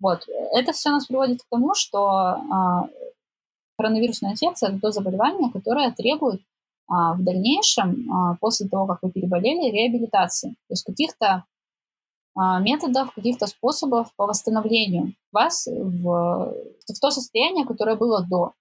[0.00, 0.20] Вот.
[0.52, 2.88] Это все нас приводит к тому, что э,
[3.76, 6.40] коронавирусная инфекция– это то заболевание, которое требует
[6.88, 10.50] а, в дальнейшем, а, после того, как вы переболели, реабилитации.
[10.50, 11.44] То есть каких-то а,
[12.36, 18.52] методов, каких-то способов по восстановлению вас в, в то состояние, которое было до.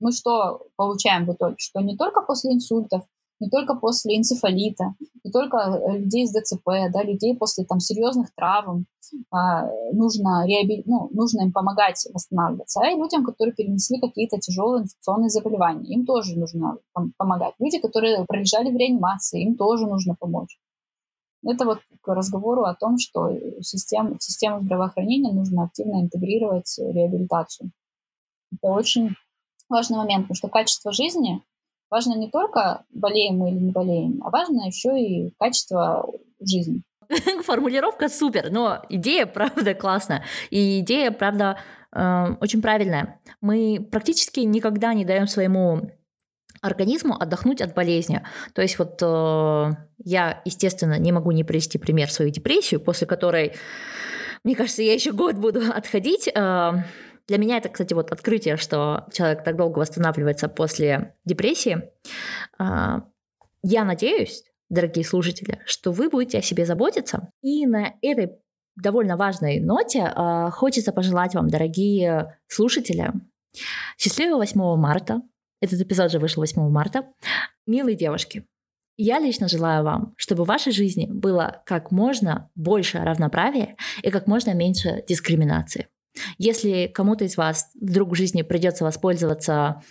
[0.00, 1.56] Мы что получаем в итоге?
[1.58, 3.02] Что не только после инсультов,
[3.42, 4.94] не только после энцефалита,
[5.24, 8.86] не только э, людей с ДЦП, да, людей после там, серьезных травм
[9.30, 10.84] а, нужно, реабили...
[10.86, 16.06] ну, нужно им помогать восстанавливаться, а и людям, которые перенесли какие-то тяжелые инфекционные заболевания, им
[16.06, 16.78] тоже нужно
[17.18, 17.54] помогать.
[17.58, 20.58] Люди, которые пролежали в реанимации, им тоже нужно помочь.
[21.44, 23.30] Это вот к разговору о том, что
[23.60, 27.70] систем, в систему здравоохранения нужно активно интегрировать реабилитацию.
[28.52, 29.14] Это очень
[29.68, 31.42] важный момент, потому что качество жизни
[31.90, 36.08] важно не только болеем мы или не болеем, а важно еще и качество
[36.40, 36.82] жизни.
[37.44, 40.24] Формулировка супер, но идея, правда, классная.
[40.50, 41.58] И идея, правда,
[41.92, 43.20] э, очень правильная.
[43.40, 45.90] Мы практически никогда не даем своему
[46.62, 48.22] организму отдохнуть от болезни.
[48.54, 53.54] То есть вот э, я, естественно, не могу не привести пример свою депрессию, после которой,
[54.44, 56.28] мне кажется, я еще год буду отходить.
[56.28, 56.72] Э,
[57.28, 61.90] для меня это, кстати, вот открытие, что человек так долго восстанавливается после депрессии.
[62.58, 63.00] Э,
[63.62, 67.28] я надеюсь, дорогие слушатели, что вы будете о себе заботиться.
[67.42, 68.38] И на этой
[68.76, 73.12] довольно важной ноте э, хочется пожелать вам, дорогие слушатели,
[73.98, 75.22] счастливого 8 марта,
[75.62, 77.06] этот эпизод же вышел 8 марта.
[77.66, 78.44] Милые девушки,
[78.98, 84.26] я лично желаю вам, чтобы в вашей жизни было как можно больше равноправия и как
[84.26, 85.86] можно меньше дискриминации.
[86.36, 89.82] Если кому-то из вас вдруг в жизни придется воспользоваться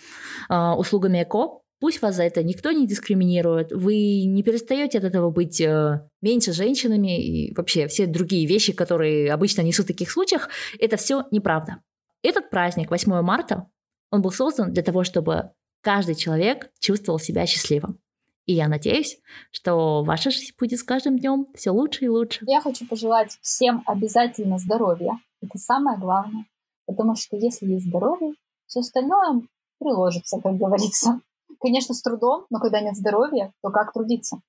[0.48, 5.30] э, услугами ЭКО, пусть вас за это никто не дискриминирует, вы не перестаете от этого
[5.30, 10.48] быть э, меньше женщинами и вообще все другие вещи, которые обычно несут в таких случаях,
[10.78, 11.78] это все неправда.
[12.22, 13.66] Этот праздник 8 марта,
[14.12, 15.50] он был создан для того, чтобы
[15.82, 17.98] каждый человек чувствовал себя счастливым.
[18.46, 19.18] И я надеюсь,
[19.50, 22.44] что ваша жизнь будет с каждым днем все лучше и лучше.
[22.48, 25.18] Я хочу пожелать всем обязательно здоровья.
[25.40, 26.46] Это самое главное.
[26.86, 28.34] Потому что если есть здоровье,
[28.66, 29.42] все остальное
[29.78, 31.20] приложится, как говорится.
[31.60, 34.40] Конечно, с трудом, но когда нет здоровья, то как трудиться?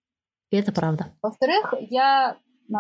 [0.50, 1.14] И это правда.
[1.22, 2.38] Во-вторых, я,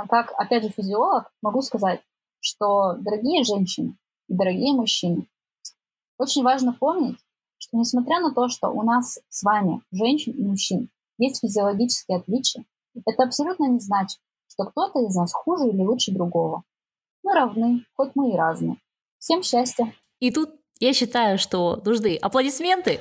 [0.10, 2.01] как, опять же, физиолог, могу сказать,
[2.39, 3.95] что, дорогие женщины
[4.28, 5.28] и дорогие мужчины,
[6.18, 7.18] очень важно помнить,
[7.64, 12.66] что несмотря на то, что у нас с вами, женщин и мужчин, есть физиологические отличия,
[12.93, 16.64] это абсолютно не значит, что кто-то из нас хуже или лучше другого.
[17.24, 18.78] Мы равны, хоть мы и разные.
[19.18, 19.93] Всем счастья!
[20.20, 20.49] И тут
[20.80, 22.99] я считаю, что нужны аплодисменты.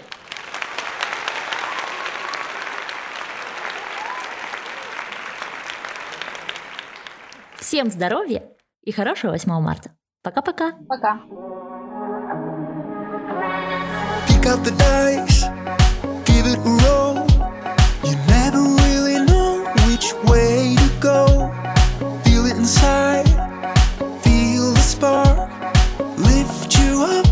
[7.57, 8.49] Всем здоровья
[8.83, 9.97] и хорошего 8 марта.
[10.23, 10.73] Пока-пока.
[10.89, 11.17] Пока.
[11.17, 11.29] -пока.
[11.29, 11.62] Пока.
[14.43, 15.43] Pick up the dice,
[16.25, 17.15] give it a roll.
[18.03, 21.27] You never really know which way to go.
[22.25, 23.27] Feel it inside,
[24.23, 25.49] feel the spark,
[26.19, 27.27] lift you up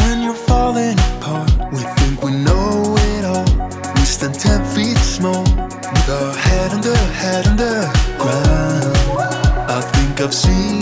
[0.00, 1.50] when you're falling apart.
[1.72, 3.46] We think we know it all,
[3.94, 7.82] we stand ten feet small, with our head under, head under
[8.18, 8.96] ground.
[9.70, 10.75] I think I've seen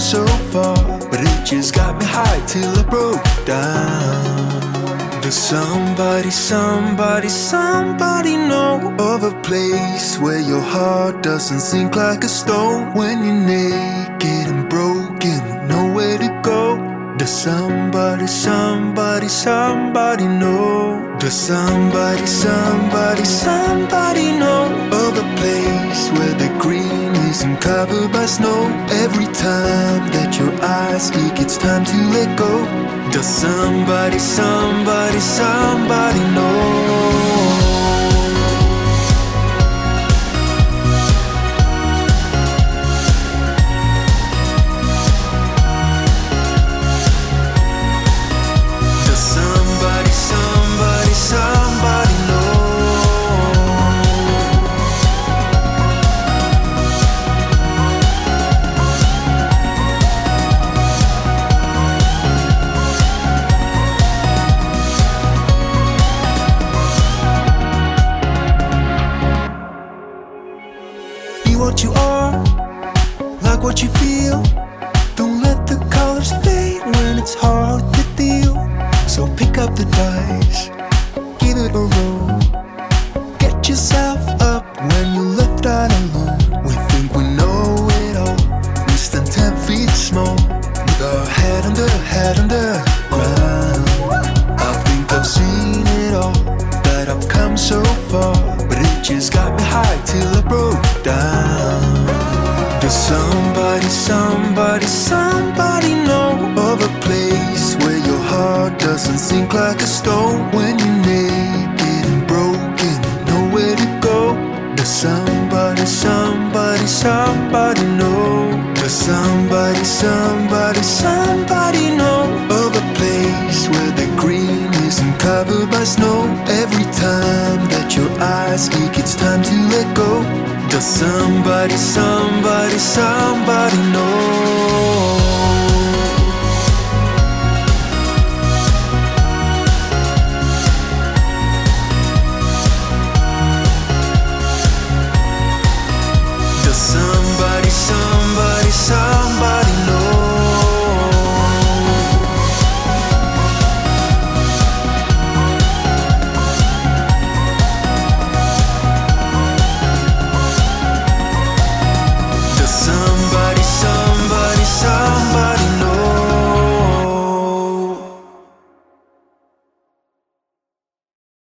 [0.00, 5.20] so far, but it just got me high till I broke down.
[5.20, 12.28] Does somebody, somebody, somebody know of a place where your heart doesn't sink like a
[12.28, 16.76] stone when you're naked and broken, nowhere to go?
[17.18, 21.09] Does somebody, somebody, somebody know?
[21.20, 28.64] Does somebody, somebody, somebody know of a place where the green isn't covered by snow?
[29.04, 32.64] Every time that your eyes speak, it's time to let go.
[33.12, 36.79] Does somebody, somebody, somebody know?